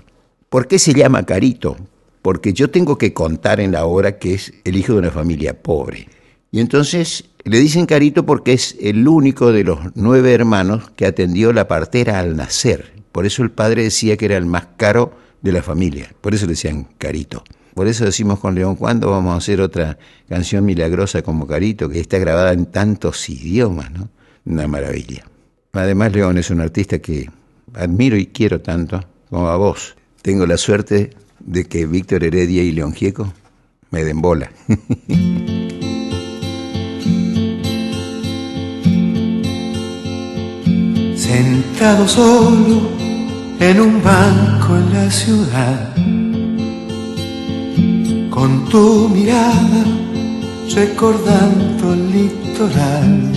¿Por 0.47 0.69
qué 0.69 0.79
se 0.79 0.93
llama 0.93 1.25
Carito? 1.25 1.75
Porque 2.21 2.53
yo 2.53 2.69
tengo 2.69 2.97
que 2.97 3.13
contar 3.13 3.59
en 3.59 3.73
la 3.73 3.83
obra 3.83 4.17
que 4.17 4.35
es 4.35 4.53
el 4.63 4.77
hijo 4.77 4.93
de 4.93 4.99
una 4.99 5.11
familia 5.11 5.61
pobre. 5.61 6.07
Y 6.53 6.61
entonces 6.61 7.25
le 7.43 7.59
dicen 7.59 7.85
Carito 7.85 8.25
porque 8.25 8.53
es 8.53 8.75
el 8.79 9.07
único 9.07 9.51
de 9.51 9.63
los 9.63 9.79
nueve 9.95 10.33
hermanos 10.33 10.91
que 10.95 11.05
atendió 11.05 11.53
la 11.53 11.67
partera 11.67 12.19
al 12.19 12.35
nacer. 12.35 12.93
Por 13.11 13.25
eso 13.25 13.43
el 13.43 13.51
padre 13.51 13.83
decía 13.83 14.17
que 14.17 14.25
era 14.25 14.37
el 14.37 14.45
más 14.45 14.67
caro 14.77 15.13
de 15.41 15.51
la 15.51 15.63
familia. 15.63 16.13
Por 16.21 16.33
eso 16.33 16.45
le 16.45 16.51
decían 16.51 16.87
Carito. 16.97 17.43
Por 17.73 17.87
eso 17.87 18.03
decimos 18.03 18.39
con 18.39 18.55
León, 18.55 18.75
¿cuándo 18.75 19.09
vamos 19.09 19.33
a 19.33 19.37
hacer 19.37 19.61
otra 19.61 19.97
canción 20.27 20.65
milagrosa 20.65 21.21
como 21.21 21.47
Carito, 21.47 21.87
que 21.87 21.99
está 21.99 22.17
grabada 22.17 22.51
en 22.51 22.65
tantos 22.65 23.29
idiomas? 23.29 23.91
¿no? 23.91 24.09
Una 24.45 24.67
maravilla. 24.67 25.25
Además, 25.71 26.11
León 26.11 26.37
es 26.37 26.49
un 26.49 26.61
artista 26.61 26.99
que 26.99 27.29
admiro 27.73 28.17
y 28.17 28.27
quiero 28.27 28.59
tanto 28.61 29.03
como 29.29 29.47
a 29.47 29.55
vos. 29.55 29.95
Tengo 30.21 30.45
la 30.45 30.57
suerte 30.57 31.11
de 31.39 31.65
que 31.65 31.85
Víctor 31.85 32.23
Heredia 32.23 32.63
y 32.63 32.71
León 32.71 32.93
Gieco 32.93 33.33
me 33.91 34.03
den 34.03 34.21
bola. 34.21 34.51
sentado 41.29 42.07
solo 42.07 42.89
en 43.59 43.79
un 43.79 44.01
banco 44.01 44.77
en 44.77 44.93
la 44.95 45.11
ciudad, 45.11 45.79
con 48.31 48.65
tu 48.69 49.07
mirada 49.09 49.83
recordando 50.73 51.93
el 51.93 52.11
litoral. 52.11 53.31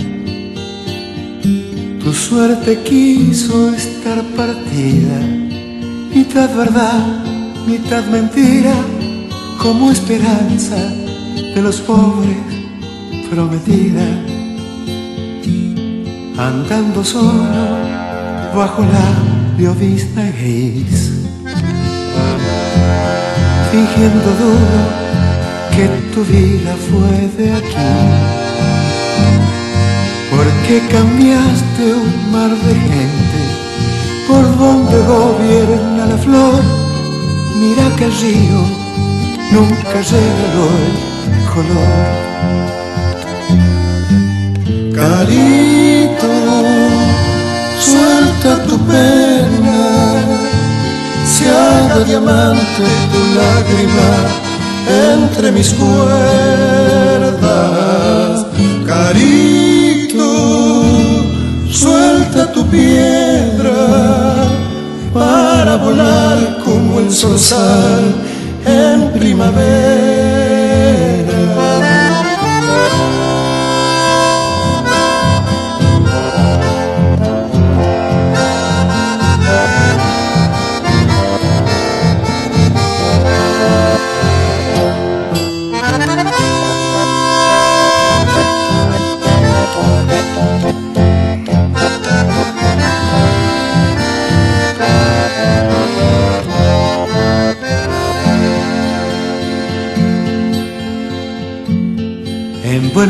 Tu 2.03 2.11
suerte 2.13 2.79
quiso 2.81 3.71
estar 3.75 4.23
partida, 4.39 5.19
mitad 6.15 6.49
verdad, 6.55 7.05
mitad 7.67 8.03
mentira, 8.07 8.75
como 9.61 9.91
esperanza 9.91 10.81
de 11.53 11.61
los 11.61 11.79
pobres 11.81 12.37
prometida 13.29 14.07
andando 16.37 17.03
solo 17.03 17.77
bajo 18.55 18.81
la 18.81 19.13
llovizna 19.57 20.31
gris, 20.31 21.11
fingiendo 23.71 24.29
duro 24.41 24.81
que 25.75 25.87
tu 26.13 26.23
vida 26.25 26.75
fue 26.89 27.27
de 27.37 27.53
aquí. 27.53 27.91
Porque 30.31 30.75
cambiaste 30.91 31.83
un 31.93 32.31
mar 32.31 32.49
de 32.49 32.73
gente 32.73 33.41
por 34.27 34.43
donde 34.57 34.97
gobierna 35.03 36.05
la 36.07 36.17
flor. 36.17 36.61
Mira 37.59 37.95
que 37.95 38.05
el 38.05 38.11
río 38.11 38.61
nunca 39.51 39.97
regaló 40.11 40.67
el 41.27 41.37
color. 41.53 42.33
Carito, 44.95 45.72
suelta 47.85 48.51
tu 48.67 48.77
pena, 48.87 49.81
se 51.25 51.43
haga 51.49 51.99
diamante 52.05 52.85
tu 53.11 53.19
lágrima 53.39 54.11
entre 55.15 55.51
mis 55.51 55.69
cuerdas. 55.73 56.05
Carito, 58.87 60.31
suelta 61.69 62.51
tu 62.53 62.65
piedra 62.67 63.81
para 65.13 65.75
volar 65.77 66.59
como 66.63 66.99
el 66.99 67.11
sal 67.11 68.03
en 68.65 69.11
primavera. 69.11 70.22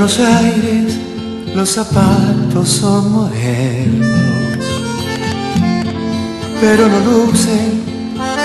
Buenos 0.04 0.20
Aires 0.20 1.00
los 1.56 1.70
zapatos 1.70 2.68
son 2.68 3.10
modernos, 3.14 4.66
pero 6.60 6.90
no 6.90 7.00
lucen 7.00 7.82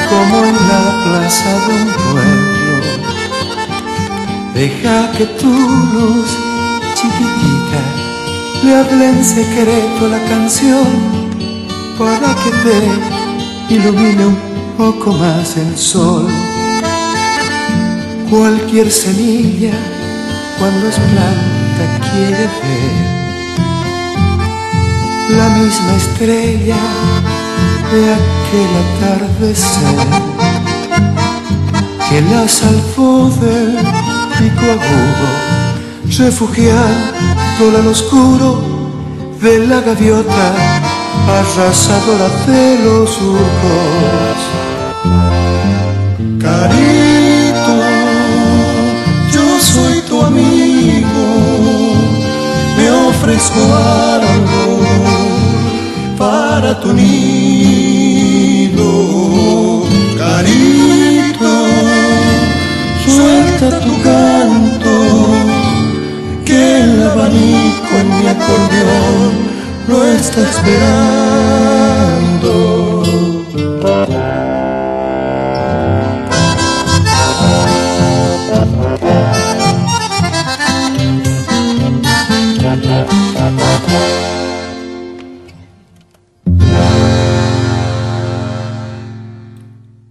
como 0.08 0.44
en 0.44 0.54
la 0.54 1.02
plaza 1.02 1.50
de 1.66 1.74
un 1.82 1.88
pueblo. 2.12 2.74
Deja 4.54 5.10
que 5.18 5.26
tu 5.26 5.48
luz 5.48 6.30
chiquitita 6.94 7.82
le 8.62 8.76
hable 8.76 9.08
en 9.08 9.24
secreto 9.24 10.08
la 10.08 10.22
canción 10.28 10.86
para 11.98 12.36
que 12.36 12.50
te 12.62 13.74
ilumine 13.74 14.26
un 14.26 14.38
poco 14.76 15.12
más 15.12 15.56
el 15.56 15.76
sol. 15.76 16.28
Cualquier 18.30 18.92
semilla 18.92 19.97
cuando 20.58 20.88
es 20.88 20.96
planta 20.96 21.84
quiere 22.10 22.48
ver 22.58 23.08
la 25.36 25.48
misma 25.50 25.92
estrella 25.96 26.76
de 27.92 28.14
aquel 28.18 28.72
atardecer 28.84 29.96
que 32.08 32.20
la 32.22 32.48
salvó 32.48 33.30
del 33.40 33.76
pico 34.38 34.66
agudo, 34.76 35.28
refugiándola 36.18 37.78
al 37.80 37.88
oscuro 37.88 38.48
de 39.40 39.66
la 39.66 39.80
gaviota 39.80 40.54
arrasadora 41.28 42.28
de 42.46 42.78
los 42.84 43.10
surcos. 43.10 44.38
Carito, 46.40 47.07
ofrezco 53.28 53.60
para 56.16 56.80
tu 56.80 56.92
nido, 56.94 58.82
carito, 60.16 61.66
suelta 63.06 63.80
tu 63.80 64.02
canto, 64.02 64.90
que 66.44 66.80
el 66.80 67.02
abanico 67.02 67.92
en 68.00 68.08
mi 68.18 68.26
acordeón 68.28 69.32
lo 69.88 70.04
está 70.04 70.40
esperando. 70.42 71.68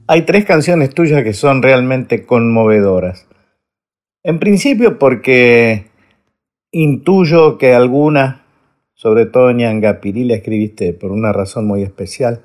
Hay 0.10 0.22
tres 0.22 0.46
canciones 0.46 0.96
tuyas 0.96 1.22
que 1.24 1.34
son 1.34 1.62
realmente 1.62 2.26
conmovedoras. 2.26 3.28
En 4.24 4.40
principio 4.40 5.00
porque 5.00 5.88
intuyo 6.72 7.58
que 7.58 7.74
alguna, 7.74 8.46
sobre 8.94 9.26
todo 9.26 9.52
Ñangapirí, 9.52 10.24
la 10.24 10.36
escribiste 10.36 10.94
por 10.94 11.12
una 11.12 11.34
razón 11.34 11.68
muy 11.68 11.84
especial, 11.84 12.42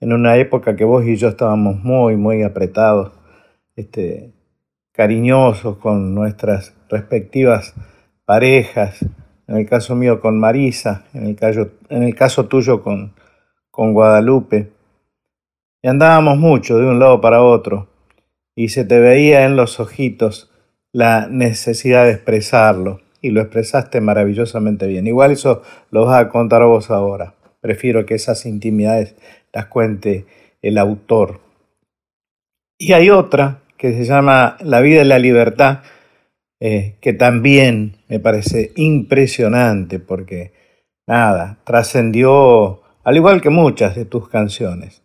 en 0.00 0.12
una 0.12 0.36
época 0.38 0.74
que 0.74 0.84
vos 0.84 1.06
y 1.06 1.14
yo 1.14 1.28
estábamos 1.28 1.84
muy, 1.84 2.16
muy 2.16 2.42
apretados, 2.42 3.12
este, 3.76 4.32
cariñosos 4.90 5.76
con 5.76 6.16
nuestras 6.16 6.74
respectivas 6.88 7.74
parejas, 8.24 9.02
en 9.46 9.56
el 9.56 9.68
caso 9.68 9.94
mío 9.94 10.18
con 10.18 10.40
Marisa, 10.40 11.04
en 11.14 11.26
el 11.26 11.36
caso, 11.36 11.68
en 11.90 12.02
el 12.02 12.16
caso 12.16 12.46
tuyo 12.46 12.82
con, 12.82 13.12
con 13.70 13.92
Guadalupe. 13.92 14.72
Y 15.84 15.86
andábamos 15.86 16.38
mucho 16.38 16.78
de 16.78 16.86
un 16.86 16.98
lado 16.98 17.20
para 17.20 17.42
otro, 17.42 17.88
y 18.56 18.70
se 18.70 18.86
te 18.86 18.98
veía 19.00 19.44
en 19.44 19.54
los 19.54 19.80
ojitos 19.80 20.50
la 20.94 21.26
necesidad 21.28 22.06
de 22.06 22.12
expresarlo, 22.12 23.02
y 23.20 23.32
lo 23.32 23.42
expresaste 23.42 24.00
maravillosamente 24.00 24.86
bien. 24.86 25.06
Igual 25.06 25.32
eso 25.32 25.60
lo 25.90 26.06
vas 26.06 26.24
a 26.24 26.30
contar 26.30 26.64
vos 26.64 26.90
ahora. 26.90 27.34
Prefiero 27.60 28.06
que 28.06 28.14
esas 28.14 28.46
intimidades 28.46 29.14
las 29.52 29.66
cuente 29.66 30.24
el 30.62 30.78
autor. 30.78 31.40
Y 32.78 32.94
hay 32.94 33.10
otra 33.10 33.60
que 33.76 33.92
se 33.92 34.06
llama 34.06 34.56
La 34.60 34.80
vida 34.80 35.02
y 35.02 35.06
la 35.06 35.18
libertad, 35.18 35.80
eh, 36.60 36.96
que 37.02 37.12
también 37.12 37.98
me 38.08 38.20
parece 38.20 38.72
impresionante 38.76 39.98
porque, 39.98 40.54
nada, 41.06 41.58
trascendió, 41.64 42.80
al 43.04 43.16
igual 43.16 43.42
que 43.42 43.50
muchas 43.50 43.94
de 43.96 44.06
tus 44.06 44.30
canciones. 44.30 45.03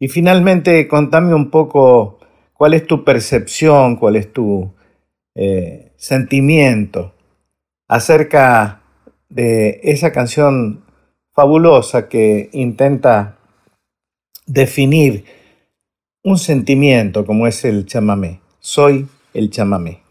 Y 0.00 0.08
finalmente, 0.08 0.88
contame 0.88 1.34
un 1.34 1.50
poco 1.50 2.18
cuál 2.54 2.72
es 2.72 2.86
tu 2.86 3.04
percepción, 3.04 3.96
cuál 3.96 4.16
es 4.16 4.32
tu 4.32 4.72
eh, 5.34 5.92
sentimiento 5.96 7.14
acerca 7.86 8.82
de 9.28 9.80
esa 9.82 10.10
canción 10.10 10.84
fabulosa 11.32 12.08
que 12.08 12.48
intenta 12.52 13.38
definir 14.46 15.24
un 16.24 16.38
sentimiento 16.38 17.26
como 17.26 17.46
es 17.46 17.64
el 17.64 17.84
chamamé. 17.84 18.40
Soy 18.58 19.06
el 19.34 19.50
chamamé. 19.50 20.02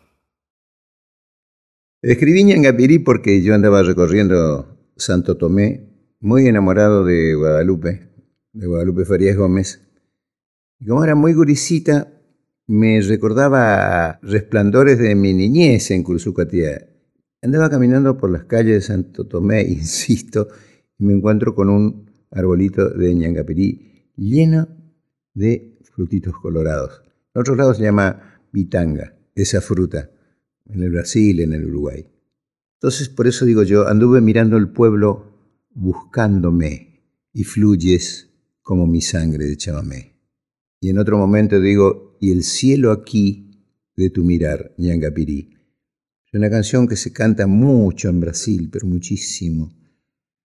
Escribí 2.02 2.44
Ñangapirí 2.44 3.00
porque 3.00 3.42
yo 3.42 3.54
andaba 3.54 3.84
recorriendo 3.84 4.78
Santo 4.96 5.36
Tomé, 5.36 5.82
muy 6.20 6.48
enamorado 6.48 7.04
de 7.04 7.34
Guadalupe, 7.36 8.09
de 8.54 8.68
Guadalupe 8.68 9.06
Farías 9.06 9.38
Gómez. 9.38 9.82
Y 10.80 10.86
como 10.86 11.04
era 11.04 11.16
muy 11.16 11.34
gurisita, 11.34 12.14
me 12.68 13.02
recordaba 13.02 14.20
resplandores 14.22 15.00
de 15.00 15.16
mi 15.16 15.34
niñez 15.34 15.92
en 15.92 16.04
Cursucatía. 16.04 16.88
Andaba 17.42 17.70
caminando 17.70 18.18
por 18.18 18.30
las 18.30 18.46
calles 18.46 18.74
de 18.74 18.82
Santo 18.82 19.28
Tomé, 19.28 19.62
insisto, 19.70 20.48
y 20.98 21.06
me 21.06 21.14
encuentro 21.14 21.56
con 21.56 21.70
un 21.70 22.12
arbolito 22.32 22.90
de 22.90 23.16
ñangapirí 23.16 24.12
lleno 24.16 24.68
de 25.34 25.80
frutitos 25.84 26.34
colorados. 26.38 27.02
En 27.34 27.42
otros 27.42 27.58
lados 27.58 27.78
se 27.78 27.84
llama 27.84 28.42
pitanga, 28.52 29.16
esa 29.36 29.62
fruta 29.62 30.10
en 30.66 30.84
el 30.84 30.92
Brasil, 30.92 31.40
en 31.40 31.54
el 31.54 31.66
Uruguay. 31.66 32.06
Entonces, 32.76 33.10
por 33.10 33.28
eso 33.28 33.46
digo 33.46 33.64
yo, 33.64 33.88
anduve 33.88 34.22
mirando 34.22 34.58
el 34.58 34.70
pueblo 34.70 35.34
buscándome 35.72 37.02
y 37.34 37.44
fluyes 37.44 38.29
como 38.70 38.86
mi 38.86 39.02
sangre 39.02 39.46
de 39.46 39.58
chamamé. 39.58 40.14
Y 40.80 40.92
en 40.92 41.00
otro 41.00 41.18
momento 41.18 41.60
digo, 41.60 42.20
y 42.22 42.32
el 42.32 42.44
cielo 42.44 42.92
aquí 42.92 43.66
de 43.96 44.12
tu 44.12 44.24
mirar, 44.24 44.76
Ñangapirí. 44.78 45.58
Es 46.28 46.34
una 46.36 46.52
canción 46.52 46.88
que 46.88 46.96
se 46.96 47.12
canta 47.12 47.48
mucho 47.48 48.10
en 48.10 48.20
Brasil, 48.20 48.70
pero 48.72 48.86
muchísimo. 48.86 49.74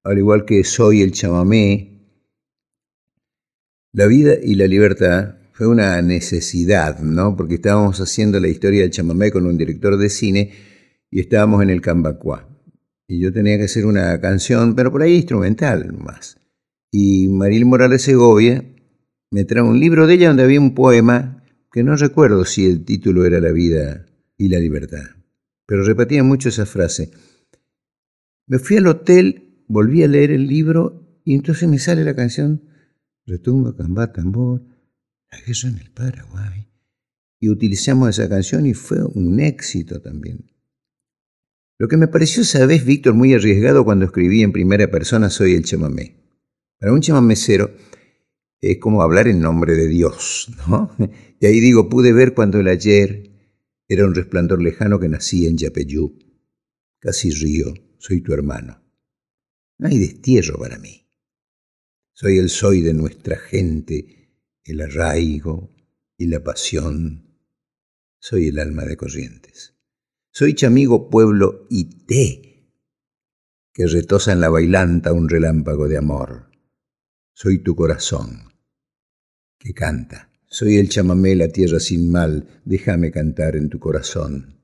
Al 0.04 0.16
igual 0.16 0.46
que 0.46 0.64
Soy 0.64 1.02
el 1.02 1.12
chamamé. 1.12 2.00
La 3.92 4.06
vida 4.06 4.36
y 4.42 4.54
la 4.54 4.68
libertad 4.68 5.34
fue 5.52 5.66
una 5.66 6.00
necesidad, 6.00 7.00
¿no? 7.00 7.36
Porque 7.36 7.56
estábamos 7.56 8.00
haciendo 8.00 8.40
la 8.40 8.48
historia 8.48 8.80
del 8.80 8.90
chamamé 8.90 9.32
con 9.32 9.44
un 9.44 9.58
director 9.58 9.98
de 9.98 10.08
cine 10.08 10.50
y 11.10 11.20
estábamos 11.20 11.62
en 11.62 11.68
el 11.68 11.82
Cambacuá. 11.82 12.48
Y 13.06 13.20
yo 13.20 13.34
tenía 13.34 13.58
que 13.58 13.64
hacer 13.64 13.84
una 13.84 14.18
canción, 14.22 14.74
pero 14.74 14.90
por 14.90 15.02
ahí 15.02 15.16
instrumental 15.16 15.92
más. 15.92 16.38
Y 16.96 17.26
Maril 17.26 17.66
Morales 17.66 18.02
Segovia 18.02 18.64
me 19.32 19.44
trae 19.44 19.64
un 19.64 19.80
libro 19.80 20.06
de 20.06 20.14
ella 20.14 20.28
donde 20.28 20.44
había 20.44 20.60
un 20.60 20.76
poema 20.76 21.42
que 21.72 21.82
no 21.82 21.96
recuerdo 21.96 22.44
si 22.44 22.66
el 22.66 22.84
título 22.84 23.24
era 23.24 23.40
La 23.40 23.50
vida 23.50 24.06
y 24.38 24.46
la 24.46 24.60
libertad, 24.60 25.02
pero 25.66 25.82
repetía 25.82 26.22
mucho 26.22 26.50
esa 26.50 26.66
frase. 26.66 27.10
Me 28.46 28.60
fui 28.60 28.76
al 28.76 28.86
hotel, 28.86 29.64
volví 29.66 30.04
a 30.04 30.06
leer 30.06 30.30
el 30.30 30.46
libro 30.46 31.18
y 31.24 31.34
entonces 31.34 31.68
me 31.68 31.80
sale 31.80 32.04
la 32.04 32.14
canción 32.14 32.62
Retumba, 33.26 33.74
cambá, 33.76 34.12
tambor, 34.12 34.62
eso 35.48 35.66
en 35.66 35.78
el 35.78 35.90
Paraguay. 35.90 36.68
Y 37.40 37.48
utilizamos 37.48 38.10
esa 38.10 38.28
canción 38.28 38.66
y 38.66 38.74
fue 38.74 39.02
un 39.02 39.40
éxito 39.40 40.00
también. 40.00 40.44
Lo 41.76 41.88
que 41.88 41.96
me 41.96 42.06
pareció 42.06 42.42
esa 42.42 42.64
vez, 42.66 42.84
Víctor, 42.84 43.14
muy 43.14 43.34
arriesgado 43.34 43.84
cuando 43.84 44.04
escribí 44.04 44.44
en 44.44 44.52
primera 44.52 44.88
persona 44.92 45.28
Soy 45.28 45.54
el 45.54 45.64
chamamé. 45.64 46.23
Para 46.78 46.92
un 46.92 47.00
chamamecero 47.00 47.74
es 48.60 48.78
como 48.78 49.02
hablar 49.02 49.28
en 49.28 49.40
nombre 49.40 49.74
de 49.74 49.88
Dios, 49.88 50.50
¿no? 50.68 50.94
Y 51.40 51.46
ahí 51.46 51.60
digo, 51.60 51.90
pude 51.90 52.12
ver 52.14 52.32
cuando 52.32 52.58
el 52.60 52.68
ayer 52.68 53.30
era 53.86 54.06
un 54.06 54.14
resplandor 54.14 54.62
lejano 54.62 54.98
que 54.98 55.10
nacía 55.10 55.50
en 55.50 55.58
Yapeyú. 55.58 56.18
Casi 56.98 57.30
río, 57.30 57.74
soy 57.98 58.22
tu 58.22 58.32
hermano. 58.32 58.82
No 59.76 59.88
hay 59.88 59.98
destierro 59.98 60.58
para 60.58 60.78
mí. 60.78 61.06
Soy 62.14 62.38
el 62.38 62.48
soy 62.48 62.80
de 62.80 62.94
nuestra 62.94 63.36
gente 63.36 64.24
el 64.64 64.80
arraigo 64.80 65.70
y 66.16 66.26
la 66.26 66.42
pasión. 66.42 67.38
Soy 68.18 68.48
el 68.48 68.58
alma 68.58 68.84
de 68.84 68.96
Corrientes. 68.96 69.74
Soy 70.30 70.54
chamigo, 70.54 71.10
pueblo 71.10 71.66
y 71.68 72.06
té, 72.06 72.72
que 73.72 73.86
retosa 73.86 74.32
en 74.32 74.40
la 74.40 74.48
bailanta 74.48 75.12
un 75.12 75.28
relámpago 75.28 75.86
de 75.86 75.98
amor. 75.98 76.50
Soy 77.36 77.58
tu 77.58 77.74
corazón, 77.74 78.52
que 79.58 79.74
canta. 79.74 80.30
Soy 80.46 80.76
el 80.76 80.88
chamamé, 80.88 81.34
la 81.34 81.48
tierra 81.48 81.80
sin 81.80 82.08
mal, 82.08 82.62
déjame 82.64 83.10
cantar 83.10 83.56
en 83.56 83.68
tu 83.68 83.80
corazón. 83.80 84.62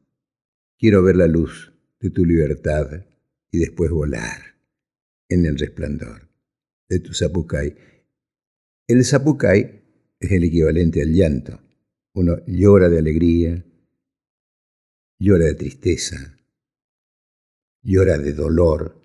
Quiero 0.79 1.03
ver 1.03 1.17
la 1.17 1.27
luz 1.27 1.73
de 1.99 2.11
tu 2.11 2.25
libertad 2.25 3.05
y 3.51 3.59
después 3.59 3.91
volar 3.91 4.55
en 5.29 5.47
el 5.47 5.59
resplandor 5.59 6.29
de 6.89 7.01
tu 7.01 7.13
zapucay. 7.13 7.77
El 8.87 9.05
zapucay 9.05 9.83
es 10.21 10.31
el 10.31 10.45
equivalente 10.45 11.03
al 11.03 11.13
llanto. 11.13 11.61
Uno 12.15 12.37
llora 12.47 12.89
de 12.89 13.01
alegría, 13.01 13.65
llora 15.19 15.47
de 15.47 15.55
tristeza, 15.55 16.39
llora 17.83 18.17
de 18.17 18.33
dolor, 18.33 19.03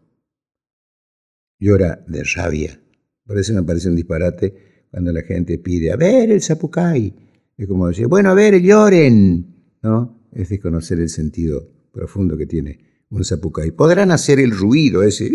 llora 1.58 2.06
de 2.08 2.24
rabia. 2.24 2.80
Por 3.26 3.38
eso 3.38 3.54
me 3.54 3.64
parece 3.64 3.90
un 3.90 3.96
disparate 3.96 4.86
cuando 4.92 5.12
la 5.12 5.22
gente 5.24 5.58
pide, 5.58 5.92
a 5.92 5.96
ver 5.96 6.32
el 6.32 6.42
zapucay. 6.42 7.14
Es 7.58 7.68
como 7.68 7.88
decir, 7.88 8.08
bueno, 8.08 8.30
a 8.30 8.34
ver, 8.34 8.62
lloren. 8.62 9.78
¿No? 9.82 10.28
Es 10.32 10.50
desconocer 10.50 11.00
el 11.00 11.10
sentido 11.10 11.68
profundo 11.92 12.38
que 12.38 12.46
tiene 12.46 13.06
un 13.10 13.24
zapucay. 13.24 13.72
Podrán 13.72 14.12
hacer 14.12 14.40
el 14.40 14.52
ruido 14.52 15.04
ese, 15.04 15.32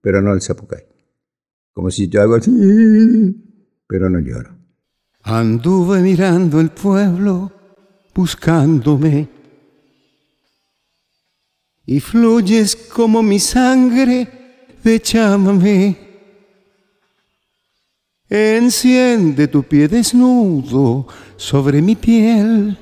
pero 0.00 0.20
no 0.20 0.32
el 0.32 0.40
zapucay. 0.40 0.84
Como 1.72 1.90
si 1.90 2.08
yo 2.08 2.22
hago 2.22 2.36
pero 3.86 4.08
no 4.08 4.20
lloro. 4.20 4.56
Anduve 5.22 6.00
mirando 6.00 6.60
el 6.60 6.70
pueblo 6.70 7.52
buscándome 8.14 9.28
y 11.86 12.00
fluyes 12.00 12.76
como 12.76 13.22
mi 13.22 13.38
sangre 13.38 14.28
de 14.82 15.00
chámame. 15.00 16.03
Enciende 18.28 19.46
tu 19.48 19.62
pie 19.62 19.86
desnudo 19.86 21.06
sobre 21.36 21.82
mi 21.82 21.94
piel. 21.94 22.78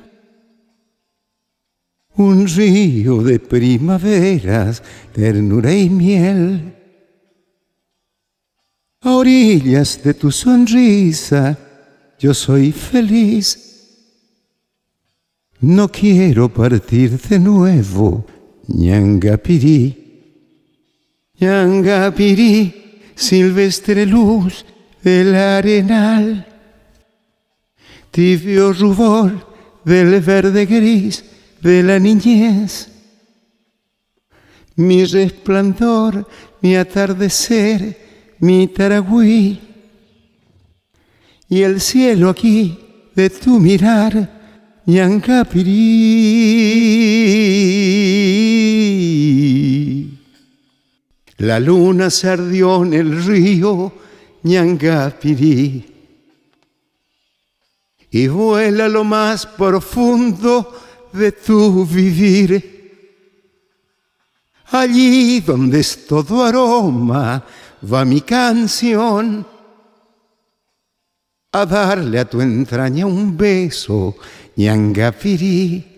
Un 2.15 2.47
río 2.47 3.21
de 3.23 3.39
primaveras, 3.39 4.81
ternura 5.11 5.73
y 5.73 5.89
miel. 5.89 6.75
A 9.01 9.11
orillas 9.11 10.01
de 10.01 10.13
tu 10.13 10.31
sonrisa, 10.31 11.57
yo 12.19 12.33
soy 12.33 12.71
feliz. 12.71 13.69
No 15.59 15.89
quiero 15.89 16.47
partir 16.47 17.19
de 17.19 17.39
nuevo, 17.39 18.25
ñangapirí. 18.67 19.99
Ñangapirí, 21.37 23.11
silvestre 23.15 24.05
luz 24.05 24.65
del 25.03 25.35
arenal. 25.35 26.47
Tibio 28.11 28.73
rubor 28.73 29.31
del 29.83 30.21
verde 30.21 30.65
gris 30.65 31.23
de 31.61 31.83
la 31.83 31.99
niñez. 31.99 32.89
Mi 34.75 35.05
resplandor, 35.05 36.27
mi 36.61 36.75
atardecer, 36.75 38.35
mi 38.39 38.67
taragüí. 38.67 39.59
Y 41.49 41.61
el 41.61 41.79
cielo 41.81 42.29
aquí 42.29 42.79
de 43.15 43.29
tu 43.29 43.59
mirar 43.59 44.41
Ñangapirí. 44.85 45.69
La 51.37 51.59
luna 51.59 52.09
se 52.09 52.29
ardió 52.29 52.83
en 52.83 52.93
el 52.93 53.23
río 53.23 53.93
Ñangapirí 54.43 55.93
y 58.11 58.27
vuela 58.27 58.87
lo 58.87 59.03
más 59.03 59.45
profundo 59.47 60.71
de 61.11 61.31
tu 61.31 61.85
vivir. 61.85 62.71
Allí 64.67 65.39
donde 65.39 65.79
es 65.79 66.05
todo 66.05 66.43
aroma 66.43 67.43
va 67.91 68.05
mi 68.05 68.21
canción 68.21 69.45
a 71.51 71.65
darle 71.65 72.19
a 72.19 72.25
tu 72.25 72.41
entraña 72.41 73.05
un 73.05 73.35
beso 73.37 74.15
Ñangapirí. 74.55 75.89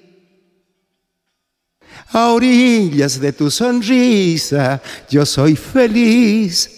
A 2.12 2.30
orillas 2.30 3.20
de 3.20 3.34
tu 3.34 3.50
sonrisa 3.52 4.82
yo 5.10 5.26
soy 5.26 5.56
feliz. 5.56 6.75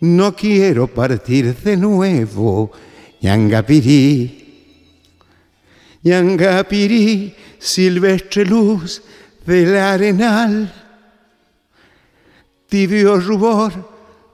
No 0.00 0.34
quiero 0.34 0.86
partir 0.86 1.54
de 1.54 1.76
nuevo, 1.76 2.70
Ñangapirí. 3.20 4.44
Ñangapirí, 6.04 7.34
silvestre 7.58 8.44
luz 8.44 9.02
del 9.44 9.76
arenal, 9.76 10.72
tibio 12.68 13.18
rubor 13.18 13.72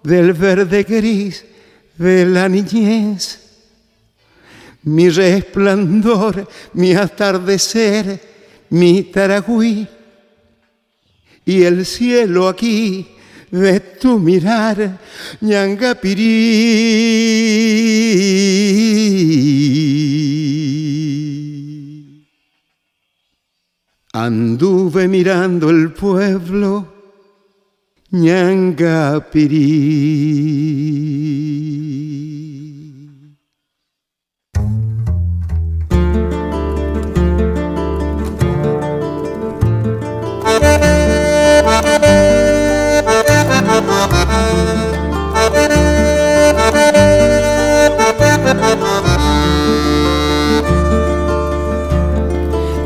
del 0.02 0.34
verde 0.34 0.82
gris 0.82 1.44
de 1.96 2.26
la 2.26 2.48
niñez 2.48 3.44
mi 4.84 5.08
resplandor, 5.08 6.46
mi 6.74 6.94
atardecer, 6.94 8.20
mi 8.70 9.04
taragüí. 9.04 9.88
Y 11.46 11.62
el 11.62 11.84
cielo 11.84 12.48
aquí 12.48 13.13
de 13.54 13.78
tu 14.00 14.18
mirar, 14.18 14.98
Ñangapirí. 15.40 16.24
Anduve 24.12 25.08
mirando 25.08 25.70
el 25.70 25.92
pueblo, 25.92 26.92
Ñangapirí. 28.10 29.74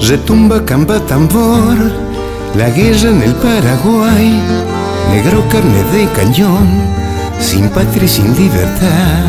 Retumba 0.09 0.64
camba 0.64 1.00
tambor, 1.00 1.76
la 2.56 2.70
guerra 2.70 3.11
en 3.11 3.22
el 3.22 3.34
Paraguay, 3.34 4.40
negro 5.11 5.46
carne 5.50 5.84
de 5.92 6.09
cañón, 6.16 6.66
sin 7.38 7.68
patria 7.68 8.04
y 8.04 8.09
sin 8.09 8.34
libertad. 8.34 9.26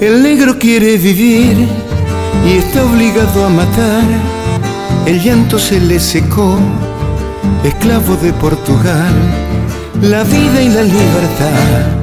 El 0.00 0.22
negro 0.22 0.56
quiere 0.56 0.96
vivir 0.96 1.66
y 2.46 2.52
está 2.52 2.84
obligado 2.84 3.44
a 3.44 3.48
matar. 3.48 4.04
El 5.04 5.20
llanto 5.20 5.58
se 5.58 5.80
le 5.80 5.98
secó, 5.98 6.60
esclavo 7.64 8.14
de 8.22 8.32
Portugal, 8.34 9.14
la 10.00 10.22
vida 10.22 10.62
y 10.62 10.68
la 10.68 10.82
libertad. 10.82 11.93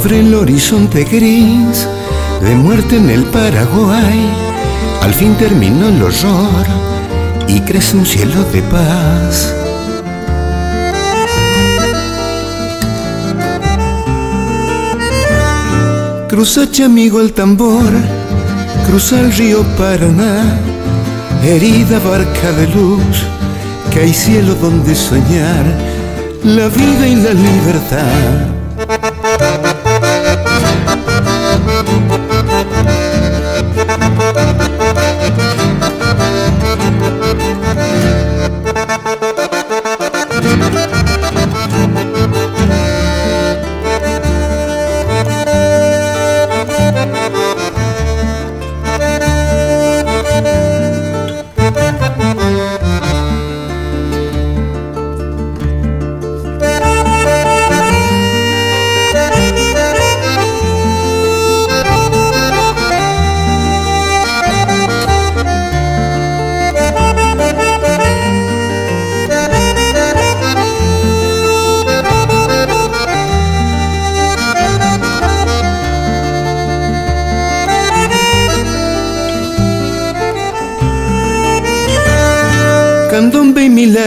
Sobre 0.00 0.20
el 0.20 0.34
horizonte 0.34 1.04
gris 1.04 1.86
de 2.40 2.54
muerte 2.54 2.96
en 2.96 3.10
el 3.10 3.24
Paraguay. 3.24 4.30
Al 5.02 5.12
fin 5.12 5.34
terminó 5.34 5.88
el 5.88 6.02
horror 6.02 6.64
y 7.46 7.60
crece 7.60 7.98
un 7.98 8.06
cielo 8.06 8.42
de 8.44 8.62
paz. 8.62 9.54
Cruza 16.30 16.62
amigo 16.82 17.20
el 17.20 17.34
tambor 17.34 17.92
cruza 18.86 19.20
el 19.20 19.32
río 19.32 19.62
Paraná, 19.76 20.58
herida 21.44 21.98
barca 21.98 22.52
de 22.52 22.68
luz, 22.68 23.16
que 23.92 24.00
hay 24.00 24.14
cielo 24.14 24.54
donde 24.54 24.94
soñar 24.94 25.64
la 26.42 26.68
vida 26.68 27.06
y 27.06 27.16
la 27.16 27.34
libertad. 27.34 28.59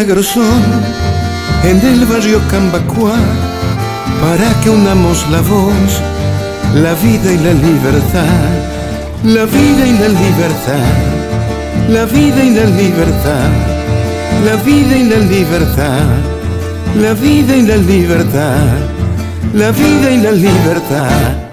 Milagros 0.03 0.37
en 1.63 1.79
el 1.79 2.05
barrio 2.05 2.41
Cambacuá 2.49 3.15
para 4.21 4.49
que 4.61 4.69
unamos 4.69 5.25
la 5.29 5.39
voz, 5.41 6.01
la 6.75 6.93
vida 6.95 7.31
y 7.31 7.37
la 7.37 7.53
libertad, 7.53 8.49
la 9.23 9.45
vida 9.45 9.85
y 9.87 9.97
la 9.97 10.09
libertad, 10.09 10.89
la 11.89 12.05
vida 12.05 12.43
y 12.43 12.49
la 12.49 12.65
libertad, 12.65 13.49
la 14.45 14.55
vida 14.57 14.97
y 14.97 15.03
la 15.03 15.17
libertad, 15.17 16.05
la 16.99 17.13
vida 17.13 17.55
y 17.55 17.61
la 17.61 17.77
libertad, 17.77 18.57
la 19.53 19.71
vida 19.71 20.11
y 20.11 20.17
la 20.17 20.31
libertad. 20.31 21.43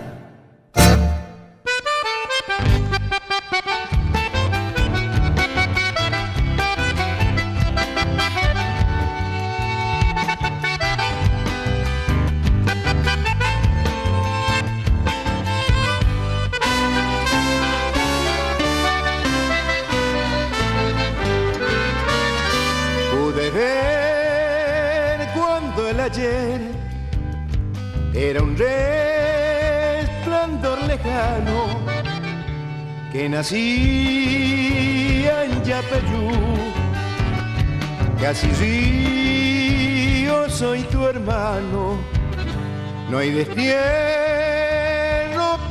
Hay 43.30 43.36
destierro 43.44 43.78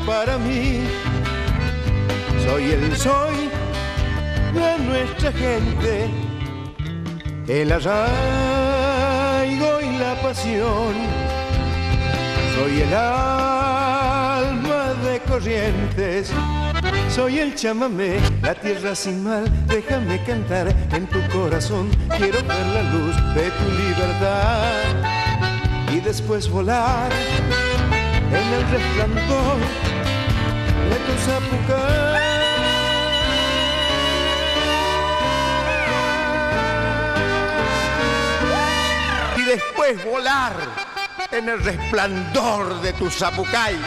para 0.05 0.38
mí. 0.38 0.82
Soy 2.45 2.72
el 2.72 2.95
soy 2.97 3.49
de 4.53 4.78
nuestra 4.86 5.32
gente 5.32 6.10
el 7.47 7.72
arraigo 7.72 9.80
y 9.82 9.97
la 9.97 10.22
pasión. 10.22 10.93
Soy 12.55 12.82
el 12.82 12.93
alma 12.93 14.93
de 15.03 15.20
corrientes, 15.22 16.32
soy 17.10 17.39
el 17.39 17.55
chamamé, 17.55 18.20
la 18.41 18.53
tierra 18.53 18.93
sin 18.95 19.24
mal. 19.24 19.51
Déjame 19.68 20.24
cantar 20.24 20.68
en 20.91 21.07
tu 21.07 21.20
corazón, 21.30 21.89
quiero 22.18 22.43
ver 22.43 22.68
la 22.68 22.84
luz 22.91 23.16
de 23.34 23.49
tu 23.51 23.72
libertad 23.82 25.18
y 25.91 25.99
después 25.99 26.49
volar 26.49 27.11
en 28.31 28.53
el 28.53 28.69
resplandor 28.69 29.57
de 30.89 30.95
tu 31.05 31.13
zapucán. 31.25 32.19
y 39.37 39.43
después 39.43 40.03
volar 40.05 40.53
en 41.31 41.49
el 41.49 41.63
resplandor 41.63 42.81
de 42.81 42.93
tu 42.93 43.09
zapucay. 43.09 43.77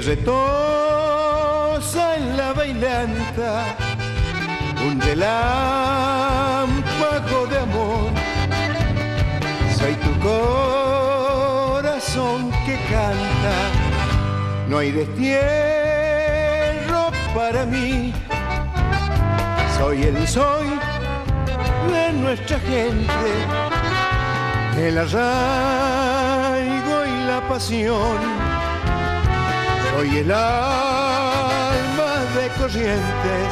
Retosa 0.00 1.88
en 2.16 2.36
la 2.36 2.52
bailanta, 2.52 3.76
un 4.86 5.00
relámpago 5.00 5.48
de 7.50 7.58
amor. 7.58 8.10
Soy 9.76 9.94
tu 9.94 10.12
corazón 11.40 12.50
que 12.64 12.76
canta, 12.90 13.56
no 14.68 14.78
hay 14.78 14.92
destierro 14.92 15.40
para 17.34 17.66
mí. 17.66 18.12
Soy 19.78 20.04
el 20.04 20.28
soy 20.28 20.68
de 21.90 22.12
nuestra 22.12 22.60
gente, 22.60 23.44
el 24.76 24.98
arraigo 24.98 26.26
y 27.04 27.26
la 27.26 27.40
pasión. 27.48 28.37
Soy 29.98 30.18
el 30.18 30.30
alma 30.30 32.12
de 32.36 32.48
corrientes, 32.56 33.50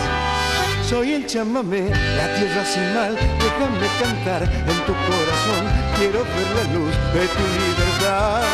soy 0.88 1.14
el 1.14 1.26
chamamé, 1.26 1.90
la 1.90 2.34
tierra 2.36 2.64
sin 2.64 2.94
mal. 2.94 3.16
Déjame 3.16 3.88
cantar 4.00 4.42
en 4.44 4.78
tu 4.86 4.94
corazón, 5.08 5.64
quiero 5.98 6.20
ver 6.22 6.48
la 6.54 6.64
luz 6.72 6.94
de 7.14 7.26
tu 7.26 7.44
libertad. 7.64 8.44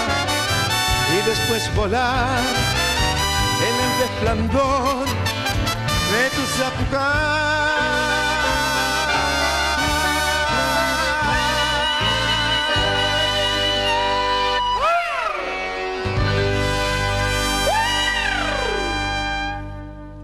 Y 1.13 1.29
después 1.29 1.63
volar 1.77 2.41
en 3.69 3.75
el 3.85 3.93
resplandor 4.01 5.05
de 5.05 6.31
tu 6.35 6.45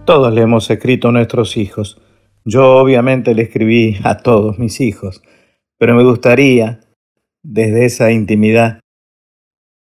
Todos 0.09 0.32
le 0.32 0.40
hemos 0.40 0.70
escrito 0.70 1.09
a 1.09 1.12
nuestros 1.12 1.59
hijos. 1.59 2.00
Yo 2.46 2.78
obviamente 2.78 3.34
le 3.34 3.42
escribí 3.42 3.98
a 4.04 4.16
todos 4.16 4.59
mis 4.59 4.80
hijos, 4.80 5.20
pero 5.76 5.94
me 5.94 6.02
gustaría, 6.02 6.80
desde 7.42 7.84
esa 7.84 8.11
intimidad 8.11 8.80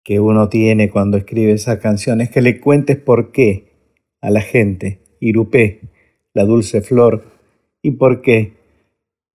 que 0.02 0.18
uno 0.18 0.48
tiene 0.48 0.90
cuando 0.90 1.16
escribe 1.16 1.52
esas 1.52 1.78
canciones, 1.78 2.28
que 2.28 2.40
le 2.40 2.58
cuentes 2.58 2.96
por 2.96 3.30
qué 3.30 3.94
a 4.20 4.30
la 4.30 4.40
gente, 4.40 5.00
Irupé, 5.20 5.82
la 6.34 6.44
dulce 6.44 6.80
flor, 6.80 7.22
y 7.80 7.92
por 7.92 8.20
qué 8.20 8.54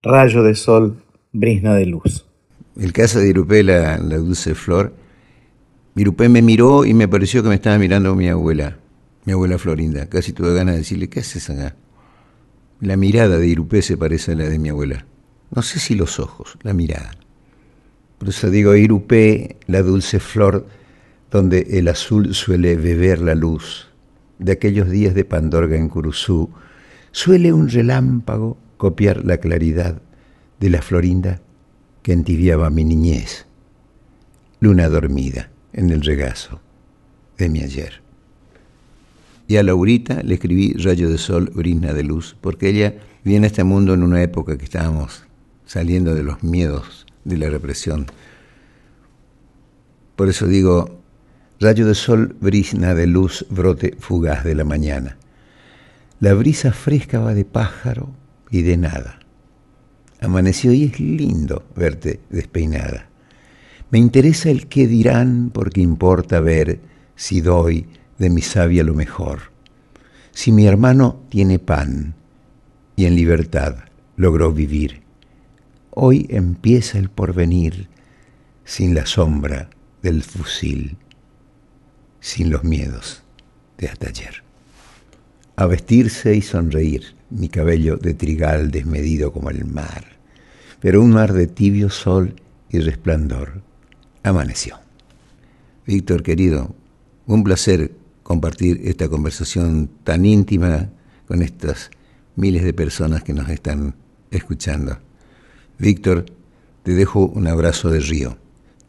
rayo 0.03 0.43
de 0.43 0.55
sol, 0.55 1.01
brisna 1.31 1.73
de 1.73 1.85
luz. 1.85 2.25
El 2.75 2.91
caso 2.91 3.19
de 3.19 3.29
Irupé, 3.29 3.63
la, 3.63 3.97
la 3.97 4.17
dulce 4.17 4.55
flor, 4.55 4.91
Irupé 5.95 6.27
me 6.27 6.41
miró 6.41 6.83
y 6.83 6.93
me 6.93 7.07
pareció 7.07 7.43
que 7.43 7.47
me 7.47 7.55
estaba 7.55 7.77
mirando 7.77 8.13
mi 8.13 8.27
abuela, 8.27 8.77
mi 9.25 9.33
abuela 9.33 9.57
Florinda. 9.57 10.07
Casi 10.07 10.33
tuve 10.33 10.53
ganas 10.53 10.75
de 10.75 10.79
decirle, 10.79 11.09
¿qué 11.09 11.19
haces 11.19 11.49
acá? 11.49 11.75
La 12.79 12.95
mirada 12.95 13.37
de 13.37 13.47
Irupé 13.47 13.81
se 13.81 13.97
parece 13.97 14.33
a 14.33 14.35
la 14.35 14.47
de 14.47 14.59
mi 14.59 14.69
abuela. 14.69 15.05
No 15.51 15.61
sé 15.61 15.79
si 15.79 15.95
los 15.95 16.19
ojos, 16.19 16.57
la 16.61 16.73
mirada. 16.73 17.11
Por 18.17 18.29
eso 18.29 18.49
digo 18.49 18.75
Irupé, 18.75 19.57
la 19.67 19.81
dulce 19.81 20.19
flor, 20.19 20.67
donde 21.31 21.67
el 21.71 21.87
azul 21.87 22.33
suele 22.33 22.75
beber 22.75 23.19
la 23.19 23.35
luz. 23.35 23.89
De 24.39 24.51
aquellos 24.51 24.89
días 24.89 25.15
de 25.15 25.25
Pandorga 25.25 25.75
en 25.75 25.89
Curuzú, 25.89 26.49
suele 27.11 27.53
un 27.53 27.69
relámpago 27.69 28.57
copiar 28.77 29.25
la 29.25 29.37
claridad 29.37 30.01
de 30.59 30.69
la 30.69 30.81
florinda 30.81 31.41
que 32.03 32.13
entibiaba 32.13 32.69
mi 32.69 32.83
niñez. 32.83 33.47
Luna 34.59 34.89
dormida 34.89 35.49
en 35.73 35.89
el 35.89 36.01
regazo 36.01 36.61
de 37.37 37.49
mi 37.49 37.61
ayer. 37.61 38.04
Y 39.47 39.57
a 39.57 39.63
Laurita 39.63 40.21
le 40.23 40.35
escribí 40.35 40.73
Rayo 40.73 41.09
de 41.09 41.17
Sol, 41.17 41.51
Brisna 41.53 41.93
de 41.93 42.03
Luz, 42.03 42.35
porque 42.41 42.69
ella 42.69 42.95
viene 43.23 43.45
a 43.45 43.47
este 43.47 43.63
mundo 43.63 43.93
en 43.93 44.03
una 44.03 44.21
época 44.21 44.57
que 44.57 44.65
estábamos 44.65 45.25
saliendo 45.65 46.15
de 46.15 46.23
los 46.23 46.43
miedos 46.43 47.05
de 47.23 47.37
la 47.37 47.49
represión. 47.49 48.07
Por 50.15 50.29
eso 50.29 50.47
digo, 50.47 51.01
rayo 51.59 51.85
de 51.87 51.95
sol, 51.95 52.35
brisna 52.39 52.93
de 52.93 53.07
luz, 53.07 53.45
brote 53.49 53.95
fugaz 53.99 54.43
de 54.43 54.55
la 54.55 54.63
mañana. 54.63 55.17
La 56.19 56.33
brisa 56.33 56.71
fresca 56.71 57.19
va 57.19 57.33
de 57.33 57.43
pájaro 57.43 58.09
y 58.49 58.61
de 58.61 58.77
nada. 58.77 59.19
Amaneció 60.21 60.71
y 60.71 60.85
es 60.85 60.99
lindo 60.99 61.65
verte 61.75 62.21
despeinada. 62.29 63.09
Me 63.91 63.99
interesa 63.99 64.49
el 64.49 64.67
qué 64.67 64.87
dirán 64.87 65.51
porque 65.53 65.81
importa 65.81 66.39
ver 66.39 66.79
si 67.15 67.41
doy 67.41 67.87
de 68.17 68.29
mi 68.29 68.41
sabia 68.41 68.83
lo 68.83 68.93
mejor. 68.93 69.51
Si 70.31 70.51
mi 70.51 70.65
hermano 70.67 71.21
tiene 71.29 71.59
pan 71.59 72.15
y 72.95 73.05
en 73.05 73.15
libertad 73.15 73.77
logró 74.17 74.51
vivir, 74.51 75.01
hoy 75.91 76.25
empieza 76.29 76.97
el 76.97 77.09
porvenir 77.09 77.87
sin 78.63 78.95
la 78.95 79.05
sombra 79.05 79.69
del 80.01 80.23
fusil, 80.23 80.97
sin 82.19 82.49
los 82.49 82.63
miedos 82.63 83.23
de 83.77 83.87
hasta 83.87 84.09
ayer. 84.09 84.43
A 85.55 85.67
vestirse 85.67 86.35
y 86.35 86.41
sonreír, 86.41 87.15
mi 87.29 87.49
cabello 87.49 87.97
de 87.97 88.13
trigal 88.13 88.71
desmedido 88.71 89.31
como 89.31 89.49
el 89.49 89.65
mar, 89.65 90.17
pero 90.79 91.01
un 91.01 91.11
mar 91.11 91.33
de 91.33 91.47
tibio 91.47 91.89
sol 91.89 92.35
y 92.69 92.79
resplandor 92.79 93.61
amaneció. 94.23 94.79
Víctor, 95.85 96.23
querido, 96.23 96.75
un 97.27 97.43
placer 97.43 97.91
compartir 98.25 98.81
esta 98.85 99.07
conversación 99.07 99.87
tan 100.03 100.25
íntima 100.25 100.89
con 101.27 101.43
estas 101.43 101.91
miles 102.35 102.63
de 102.63 102.73
personas 102.73 103.23
que 103.23 103.33
nos 103.33 103.47
están 103.49 103.93
escuchando. 104.31 104.97
Víctor, 105.77 106.25
te 106.81 106.95
dejo 106.95 107.27
un 107.27 107.45
abrazo 107.45 107.91
de 107.91 107.99
río. 107.99 108.35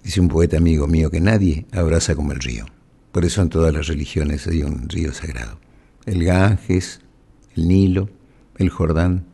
Dice 0.03 0.23
un 0.23 0.29
poeta 0.29 0.57
amigo 0.57 0.87
mío 0.87 1.11
que 1.11 1.21
nadie 1.21 1.67
abraza 1.71 2.15
como 2.15 2.33
el 2.33 2.41
río. 2.41 2.65
Por 3.13 3.27
eso 3.27 3.43
en 3.43 3.51
todas 3.51 3.75
las 3.75 3.89
religiones 3.89 4.47
hay 4.47 4.63
un 4.63 4.89
río 4.89 5.13
sagrado. 5.13 5.61
El 6.07 6.25
Ganges, 6.25 7.01
el 7.57 7.69
Nilo, 7.69 8.09
el 8.57 8.71
Jordán, 8.71 9.27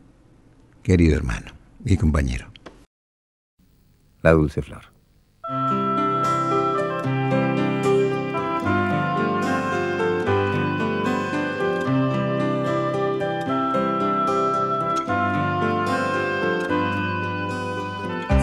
querido 0.81 1.15
hermano 1.15 1.53
y 1.85 1.95
compañero. 1.95 2.51
La 4.21 4.33
dulce 4.33 4.61
flor. 4.61 4.83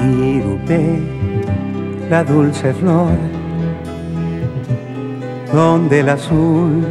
Irupé, 0.02 0.98
la 2.08 2.24
dulce 2.24 2.72
flor, 2.72 3.12
donde 5.52 6.00
el 6.00 6.08
azul 6.08 6.86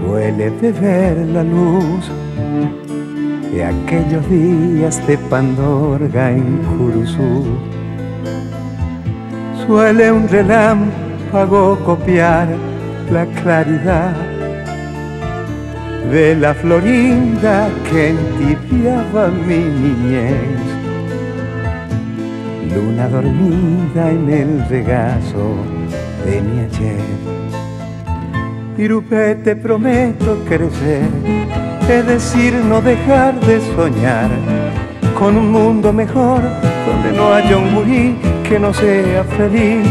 suele 0.00 0.48
beber 0.48 1.18
la 1.28 1.44
luz 1.44 2.10
de 3.52 3.64
aquellos 3.64 4.26
días 4.30 5.06
de 5.06 5.18
Pandorga 5.18 6.30
en 6.30 6.56
Curuzú. 6.78 7.44
Suele 9.66 10.10
un 10.10 10.26
relámpago 10.28 11.78
copiar 11.84 12.48
la 13.10 13.26
claridad 13.42 14.16
de 16.10 16.34
la 16.34 16.54
florinda 16.54 17.68
que 17.90 18.10
entibiaba 18.10 19.28
mi 19.28 19.58
niñez 19.58 20.81
luna 22.74 23.08
dormida 23.08 24.10
en 24.10 24.30
el 24.30 24.68
regazo 24.68 25.56
de 26.24 26.40
mi 26.40 26.60
ayer. 26.60 27.00
Irupé, 28.78 29.34
te 29.36 29.54
prometo 29.54 30.38
crecer, 30.48 31.08
es 31.88 32.06
decir, 32.06 32.54
no 32.54 32.80
dejar 32.80 33.38
de 33.40 33.60
soñar 33.74 34.30
con 35.18 35.36
un 35.36 35.52
mundo 35.52 35.92
mejor 35.92 36.40
donde 36.86 37.12
no 37.16 37.32
haya 37.34 37.56
un 37.56 37.74
gurí 37.74 38.16
que 38.48 38.58
no 38.58 38.72
sea 38.72 39.24
feliz. 39.24 39.86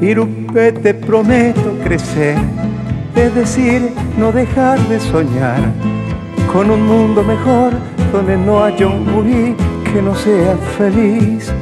Irupé, 0.00 0.72
te 0.72 0.94
prometo 0.94 1.78
crecer, 1.84 2.36
es 3.14 3.34
decir, 3.34 3.92
no 4.18 4.32
dejar 4.32 4.78
de 4.88 4.98
soñar 4.98 5.60
con 6.52 6.70
un 6.70 6.86
mundo 6.86 7.22
mejor 7.22 7.72
donde 8.12 8.36
no 8.36 8.62
haya 8.62 8.86
un 8.86 9.10
gurí 9.12 9.56
que 9.92 10.00
no 10.00 10.14
sea 10.14 10.56
feliz. 10.78 11.52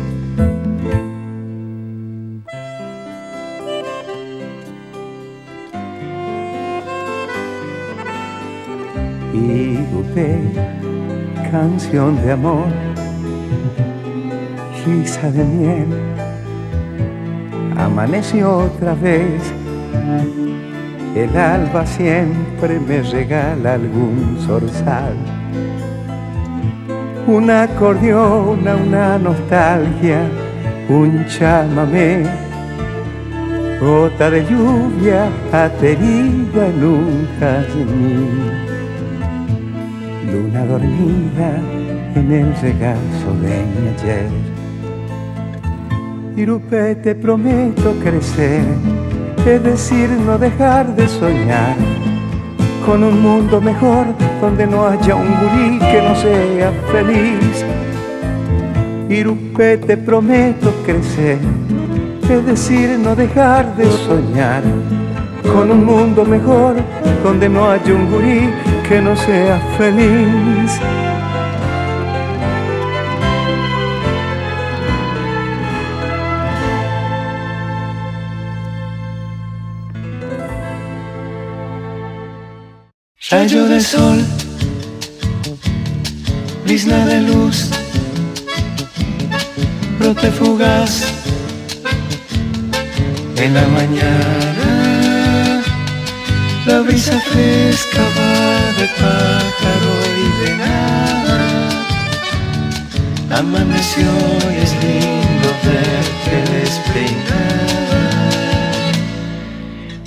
Y 9.35 9.77
canción 11.51 12.23
de 12.25 12.33
amor, 12.33 12.67
risa 14.87 15.31
de 15.33 15.45
miel, 15.45 15.89
amaneció 17.77 18.59
otra 18.59 18.95
vez. 18.95 19.43
El 21.17 21.37
alba 21.37 21.85
siempre 21.85 22.79
me 22.79 23.03
regala 23.03 23.75
algún 23.75 24.39
zorzal 24.47 25.40
un 27.27 27.51
acordeón, 27.51 28.67
una 28.67 29.19
nostalgia, 29.19 30.23
un 30.89 31.25
chamamé, 31.27 32.25
gota 33.81 34.31
de 34.31 34.45
lluvia 34.45 35.29
aterida 35.53 36.67
en 36.67 36.85
un 36.85 37.29
jazmín, 37.39 38.29
luna 40.33 40.65
dormida 40.65 41.51
en 42.15 42.33
el 42.33 42.55
regazo 42.61 43.29
de 43.43 43.65
mi 43.73 43.89
ayer. 43.95 44.31
Irupé, 46.37 46.95
te 46.97 47.15
prometo 47.15 47.95
crecer, 48.03 48.65
es 49.47 49.63
decir, 49.63 50.09
no 50.27 50.39
dejar 50.39 50.95
de 50.95 51.07
soñar 51.07 52.00
con 52.85 53.05
un 53.05 53.21
mundo 53.21 53.61
mejor 53.61 54.07
donde 54.41 54.67
no 54.67 54.87
haya 54.87 55.15
un 55.15 55.29
gurí 55.41 55.79
que 55.79 56.03
no 56.03 56.15
sea 56.17 56.73
feliz. 56.93 57.65
Irupé, 59.09 59.77
te 59.79 59.97
prometo 59.97 60.73
crecer, 60.85 61.39
es 62.29 62.47
decir, 62.47 62.99
no 62.99 63.17
dejar 63.17 63.75
de 63.77 63.87
soñar 63.91 64.63
con 65.53 65.71
un 65.71 65.85
mundo 65.85 66.25
mejor 66.25 66.77
donde 67.25 67.49
no 67.49 67.71
haya 67.71 67.93
un 67.93 68.11
gurí 68.11 68.49
que 68.89 69.01
no 69.01 69.17
sea 69.17 69.59
feliz. 69.77 70.81
Rayo 83.31 83.69
de 83.69 83.81
sol, 83.81 84.19
brisna 86.65 87.07
de 87.07 87.21
luz, 87.21 87.71
brote 90.01 90.33
fugaz 90.33 91.05
en 93.37 93.55
la 93.55 93.69
mañana. 93.69 95.63
La 96.67 96.81
brisa 96.81 97.21
fresca 97.31 98.03
va 98.17 98.73
de 98.81 98.89
pájaro 98.99 99.95
y 100.25 100.27
de 100.43 100.51
nada. 100.65 101.39
Amaneció 103.39 104.11
y 104.51 104.57
es 104.61 104.73
lindo 104.83 105.49
verte 105.69 106.37
despeinar. 106.59 107.71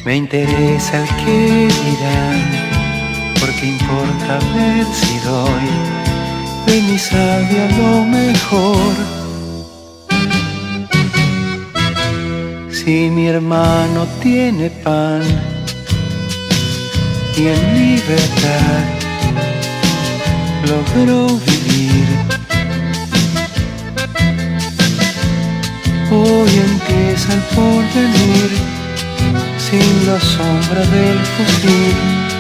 Me 0.04 0.14
interesa 0.18 0.94
el 1.02 1.08
que 1.24 1.70
dirán 1.86 2.73
importa 3.64 4.40
ver 4.54 4.86
si 4.94 5.20
doy 5.20 5.66
de 6.66 6.82
mi 6.82 6.98
sabia 7.00 7.66
lo 7.78 8.04
mejor? 8.06 8.94
Si 12.72 13.10
mi 13.10 13.28
hermano 13.28 14.06
tiene 14.22 14.70
pan 14.70 15.24
y 17.38 17.48
en 17.48 17.62
libertad 17.80 18.84
logro 20.68 21.40
vivir, 21.48 22.08
hoy 26.12 26.52
empieza 26.70 27.34
el 27.34 27.44
porvenir 27.56 28.52
sin 29.58 30.08
la 30.08 30.20
sombra 30.20 30.82
del 30.96 31.20
fusil 31.34 32.33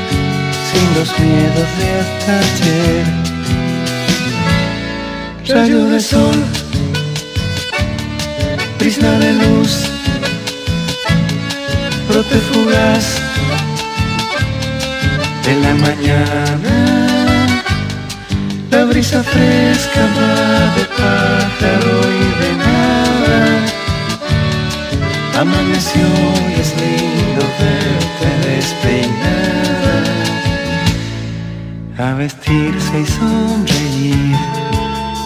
sin 0.73 0.87
los 0.97 1.09
miedos 1.19 1.69
de 1.79 1.87
ayer. 2.41 3.05
Rayo 5.47 5.81
de 5.85 5.99
sol, 5.99 6.39
prisma 8.79 9.11
de 9.23 9.33
luz, 9.33 9.71
brote 12.07 12.37
fugaz 12.49 13.05
de 15.45 15.53
la 15.63 15.73
mañana. 15.85 16.75
La 18.71 18.85
brisa 18.85 19.21
fresca 19.21 20.01
va 20.17 20.35
de 20.75 20.85
pájaro 21.01 21.95
y 22.21 22.25
de 22.41 22.51
nada. 22.67 23.39
Amaneció 25.41 26.07
y 26.49 26.59
es 26.61 26.69
lindo 26.81 27.43
verte 27.59 28.27
despeinada. 28.47 29.82
A 31.95 32.15
vestirse 32.15 33.01
y 33.01 33.05
sonreír, 33.05 34.35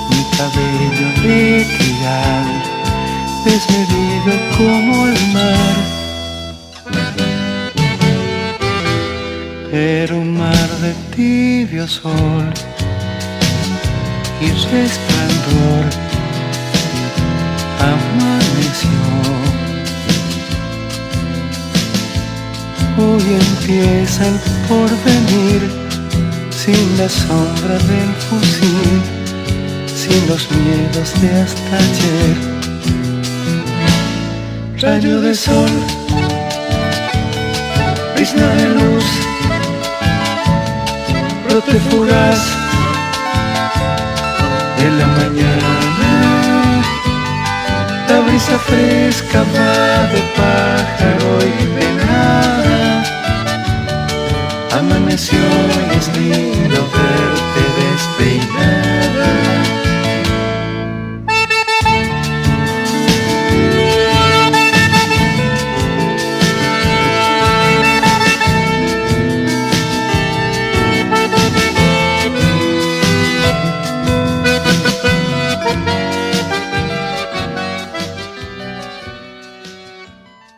mi 0.09 0.23
cabello 0.37 1.07
de 1.23 1.65
trigal, 1.77 2.45
desmedido 3.45 4.33
como 4.57 5.07
el 5.07 5.33
mar. 5.33 5.77
Pero 9.71 10.17
un 10.17 10.37
mar 10.37 10.69
de 10.81 10.93
tibio 11.15 11.87
sol 11.87 12.51
y 14.41 14.49
resplandor 14.49 15.85
amaneció. 17.79 18.99
Hoy 22.97 23.25
empieza 23.39 24.27
el 24.27 24.39
porvenir 24.67 25.86
sin 26.67 26.97
la 26.97 27.07
sombra 27.07 27.77
del 27.91 28.11
fusil, 28.27 29.01
sin 30.01 30.27
los 30.27 30.51
miedos 30.51 31.09
de 31.21 31.29
hasta 31.41 31.77
ayer. 31.77 32.35
Rayo 34.81 35.21
de 35.21 35.33
sol, 35.33 35.71
prisma 38.15 38.47
de 38.59 38.67
luz, 38.79 39.07
brote 41.47 41.79
fugaz 41.89 42.41
de 44.79 44.87
la 44.99 45.07
mañana. 45.19 46.09
La 48.09 48.19
brisa 48.25 48.59
fresca 48.59 49.39
va 49.55 50.07
de 50.13 50.21
pájaro 50.35 51.31
y 51.53 51.65
de 51.77 51.87
nada. 52.05 53.16
Amaneció 54.77 55.39
y 55.39 55.97
es 55.97 56.07
lindo 56.15 56.87
verte 56.93 57.63
despeinada. 57.81 59.29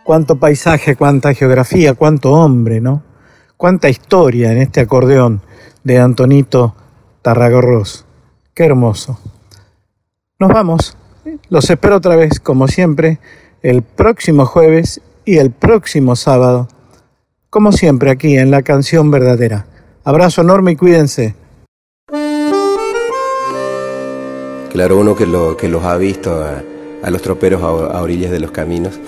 Cuánto 0.03 0.35
paisaje, 0.37 0.97
cuánta 0.97 1.33
geografía, 1.33 1.93
cuánto 1.93 2.33
hombre, 2.33 2.81
¿no? 2.81 3.08
Cuánta 3.59 3.89
historia 3.89 4.53
en 4.53 4.59
este 4.59 4.79
acordeón 4.79 5.41
de 5.83 5.99
Antonito 5.99 6.75
Tarragorros. 7.21 8.05
Qué 8.53 8.63
hermoso. 8.63 9.19
Nos 10.39 10.47
vamos. 10.47 10.95
Los 11.49 11.69
espero 11.69 11.97
otra 11.97 12.15
vez, 12.15 12.39
como 12.39 12.69
siempre, 12.69 13.19
el 13.61 13.81
próximo 13.81 14.45
jueves 14.45 15.01
y 15.25 15.39
el 15.39 15.51
próximo 15.51 16.15
sábado. 16.15 16.69
Como 17.49 17.73
siempre, 17.73 18.11
aquí 18.11 18.37
en 18.37 18.49
La 18.49 18.61
Canción 18.61 19.11
Verdadera. 19.11 19.65
Abrazo 20.05 20.39
enorme 20.39 20.71
y 20.71 20.75
cuídense. 20.77 21.35
Claro, 24.71 24.97
uno 24.97 25.17
que, 25.17 25.25
lo, 25.25 25.57
que 25.57 25.67
los 25.67 25.83
ha 25.83 25.97
visto 25.97 26.45
a, 27.03 27.09
los 27.09 27.21
troperos 27.21 27.61
a 27.61 28.01
orillas 28.01 28.31
de 28.31 28.39
los 28.39 28.51
caminos 28.51 29.01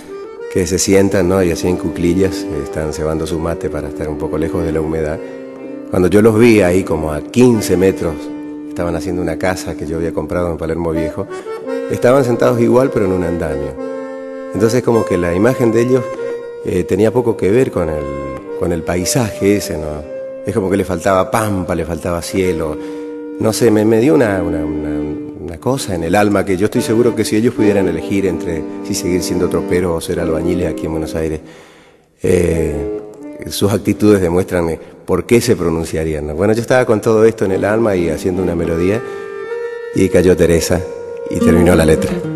que 0.51 0.67
se 0.67 0.77
sientan 0.77 1.29
¿no? 1.29 1.41
y 1.41 1.51
así 1.51 1.67
en 1.67 1.77
cuclillas, 1.77 2.45
están 2.63 2.91
cebando 2.93 3.25
su 3.25 3.39
mate 3.39 3.69
para 3.69 3.87
estar 3.87 4.09
un 4.09 4.17
poco 4.17 4.37
lejos 4.37 4.63
de 4.65 4.73
la 4.73 4.81
humedad. 4.81 5.17
Cuando 5.89 6.09
yo 6.09 6.21
los 6.21 6.37
vi 6.37 6.61
ahí 6.61 6.83
como 6.83 7.13
a 7.13 7.21
15 7.21 7.77
metros, 7.77 8.15
estaban 8.67 8.95
haciendo 8.95 9.21
una 9.21 9.37
casa 9.37 9.75
que 9.75 9.87
yo 9.87 9.97
había 9.97 10.11
comprado 10.13 10.51
en 10.51 10.57
Palermo 10.57 10.91
Viejo, 10.91 11.25
estaban 11.89 12.25
sentados 12.25 12.59
igual 12.59 12.91
pero 12.93 13.05
en 13.05 13.13
un 13.13 13.23
andamio. 13.23 13.73
Entonces 14.53 14.83
como 14.83 15.05
que 15.05 15.17
la 15.17 15.33
imagen 15.33 15.71
de 15.71 15.81
ellos 15.81 16.03
eh, 16.65 16.83
tenía 16.83 17.11
poco 17.11 17.37
que 17.37 17.49
ver 17.49 17.71
con 17.71 17.89
el, 17.89 18.03
con 18.59 18.73
el 18.73 18.83
paisaje 18.83 19.57
ese, 19.57 19.77
¿no? 19.77 20.03
Es 20.45 20.53
como 20.53 20.69
que 20.69 20.77
le 20.77 20.83
faltaba 20.83 21.31
pampa, 21.31 21.75
le 21.75 21.85
faltaba 21.85 22.21
cielo. 22.21 22.77
No 23.39 23.53
sé, 23.53 23.71
me, 23.71 23.85
me 23.85 23.99
dio 23.99 24.15
una, 24.15 24.41
una, 24.43 24.65
una 24.65 24.99
una 25.51 25.59
cosa 25.59 25.95
en 25.95 26.05
el 26.05 26.15
alma 26.15 26.45
que 26.45 26.55
yo 26.55 26.67
estoy 26.67 26.81
seguro 26.81 27.13
que 27.13 27.25
si 27.25 27.35
ellos 27.35 27.53
pudieran 27.53 27.85
elegir 27.85 28.25
entre 28.25 28.63
si 28.85 28.93
seguir 28.93 29.21
siendo 29.21 29.49
tropero 29.49 29.95
o 29.95 29.99
ser 29.99 30.21
albañiles 30.21 30.71
aquí 30.71 30.85
en 30.85 30.91
Buenos 30.91 31.13
Aires, 31.13 31.41
eh, 32.23 33.01
sus 33.49 33.69
actitudes 33.73 34.21
demuestran 34.21 34.79
por 35.05 35.25
qué 35.25 35.41
se 35.41 35.57
pronunciarían. 35.57 36.33
Bueno, 36.37 36.53
yo 36.53 36.61
estaba 36.61 36.85
con 36.85 37.01
todo 37.01 37.25
esto 37.25 37.43
en 37.43 37.51
el 37.51 37.65
alma 37.65 37.97
y 37.97 38.07
haciendo 38.07 38.41
una 38.41 38.55
melodía 38.55 39.03
y 39.93 40.07
cayó 40.07 40.37
Teresa 40.37 40.79
y 41.29 41.39
terminó 41.39 41.75
la 41.75 41.85
letra. 41.85 42.30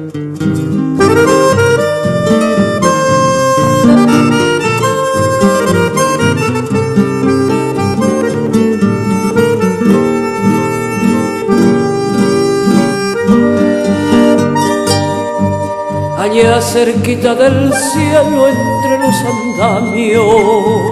Allá 16.25 16.59
cerquita 16.59 17.35
del 17.35 17.71
cielo 17.71 18.47
entre 18.47 18.97
los 18.97 19.15
andamios, 19.33 20.91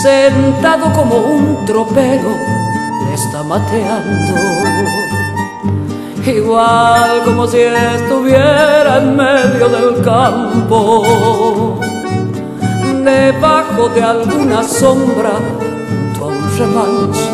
sentado 0.00 0.92
como 0.92 1.16
un 1.16 1.64
tropero, 1.64 2.36
está 3.12 3.42
mateando, 3.42 4.34
igual 6.24 7.22
como 7.24 7.46
si 7.48 7.58
estuviera 7.58 8.98
en 8.98 9.16
medio 9.16 9.68
del 9.68 10.00
campo, 10.04 11.80
debajo 13.04 13.88
de 13.88 14.02
alguna 14.02 14.62
sombra, 14.62 15.32
junto 16.16 16.30
remanso 16.56 17.31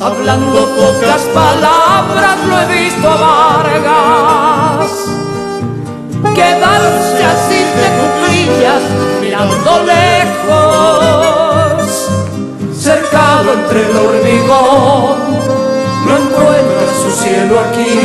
hablando 0.00 0.60
pocas 0.76 1.22
palabras 1.34 2.36
lo 2.46 2.60
he 2.60 2.66
visto 2.84 3.08
a 3.08 3.16
Vargas. 3.16 4.90
Quedarse 6.34 7.24
así 7.24 7.60
de 7.78 7.86
cuclillas 7.98 8.82
mirando 9.20 9.70
lejos. 9.84 10.98
Cercado 12.76 13.52
entre 13.52 13.78
el 13.90 13.96
hormigón 13.96 15.16
no 16.06 16.12
encuentra 16.16 16.88
su 17.02 17.10
cielo 17.10 17.54
aquí. 17.60 17.96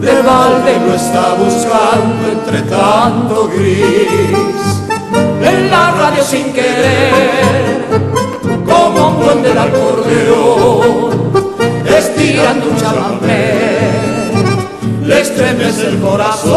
De 0.00 0.14
balde 0.22 0.72
lo 0.86 0.94
está 0.94 1.34
buscando 1.34 2.22
entre 2.32 2.62
tanto 2.62 3.48
gris. 3.48 4.28
En 5.42 5.70
la 5.70 5.92
radio 5.92 6.22
sin 6.24 6.52
querer 6.52 7.76
buen 9.16 9.42
del 9.42 9.58
acordeón, 9.58 11.10
estirando 11.86 12.66
un 12.70 12.76
chamamé, 12.76 13.90
le 15.04 15.20
estremece 15.20 15.88
el 15.88 16.00
corazón 16.00 16.56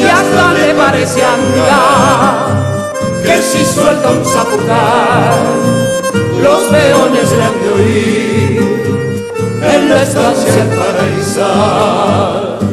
y 0.00 0.04
hasta 0.04 0.52
le 0.54 0.74
parece 0.74 1.22
andar 1.24 2.48
que 3.22 3.42
si 3.42 3.64
suelta 3.64 4.10
un 4.10 4.24
zapucar, 4.24 5.34
los 6.42 6.60
peones 6.64 7.30
le 7.32 7.42
han 7.42 7.60
de 7.62 7.68
oír 7.74 8.78
en 9.62 9.88
la 9.88 10.02
estancia 10.02 10.66
paraísal. 10.78 12.67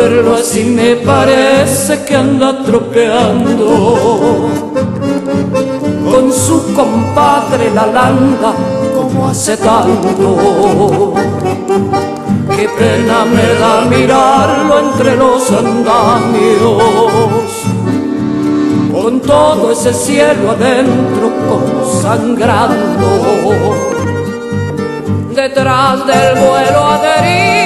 Verlo 0.00 0.34
así 0.34 0.64
me 0.64 0.96
parece 0.96 2.04
que 2.04 2.16
anda 2.16 2.62
tropeando 2.64 4.48
con 6.10 6.32
su 6.32 6.72
compadre 6.74 7.70
la 7.74 7.86
landa 7.86 8.54
como 8.96 9.28
hace 9.28 9.56
tanto. 9.58 11.12
Qué 12.56 12.66
pena 12.78 13.24
me 13.36 13.46
da 13.62 13.74
mirarlo 13.94 14.78
entre 14.86 15.16
los 15.16 15.50
andamios, 15.50 16.82
con 18.92 19.20
todo 19.20 19.72
ese 19.72 19.92
cielo 19.92 20.52
adentro 20.52 21.30
como 21.48 21.84
sangrando. 22.02 23.08
Detrás 25.34 26.06
del 26.06 26.34
vuelo 26.34 26.80
adherido 26.86 27.59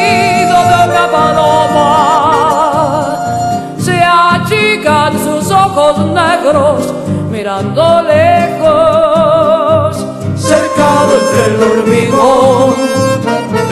ojos 5.64 5.98
negros 6.06 6.92
mirando 7.30 8.02
lejos, 8.02 9.96
cercado 10.36 11.12
entre 11.20 11.42
el 11.54 11.62
hormigón, 11.62 12.74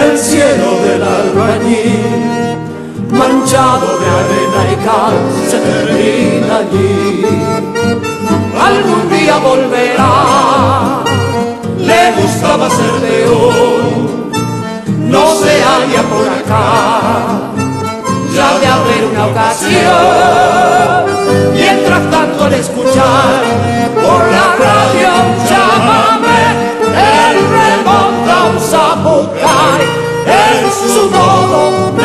el 0.00 0.18
cielo 0.18 0.68
del 0.84 1.02
albañil, 1.02 2.56
manchado 3.10 3.98
de 3.98 4.06
arena 4.20 4.60
y 4.72 4.76
cal, 4.86 5.16
se 5.48 5.58
termina 5.58 6.56
allí. 6.58 7.26
Algún 8.68 9.02
día 9.10 9.36
volverá, 9.38 11.02
le 11.78 12.12
gustaba 12.20 12.70
ser 12.70 12.94
león, 13.02 14.30
no 15.10 15.34
se 15.36 15.62
halla 15.62 16.02
por 16.10 16.26
acá 16.28 17.51
ya 18.34 18.58
de 18.58 18.66
haber 18.66 19.04
una 19.04 19.26
ocasión. 19.26 19.82
Mientras 21.52 22.10
tanto 22.10 22.44
al 22.44 22.54
escuchar 22.54 23.42
por 23.94 24.20
la 24.34 24.46
radio 24.64 25.08
un 25.26 25.36
chamame, 25.48 26.40
él 26.94 27.36
remonta 27.58 28.34
un 28.52 28.58
zapucar 28.60 29.80
en 30.26 30.62
su 30.72 31.10
nodo 31.10 32.01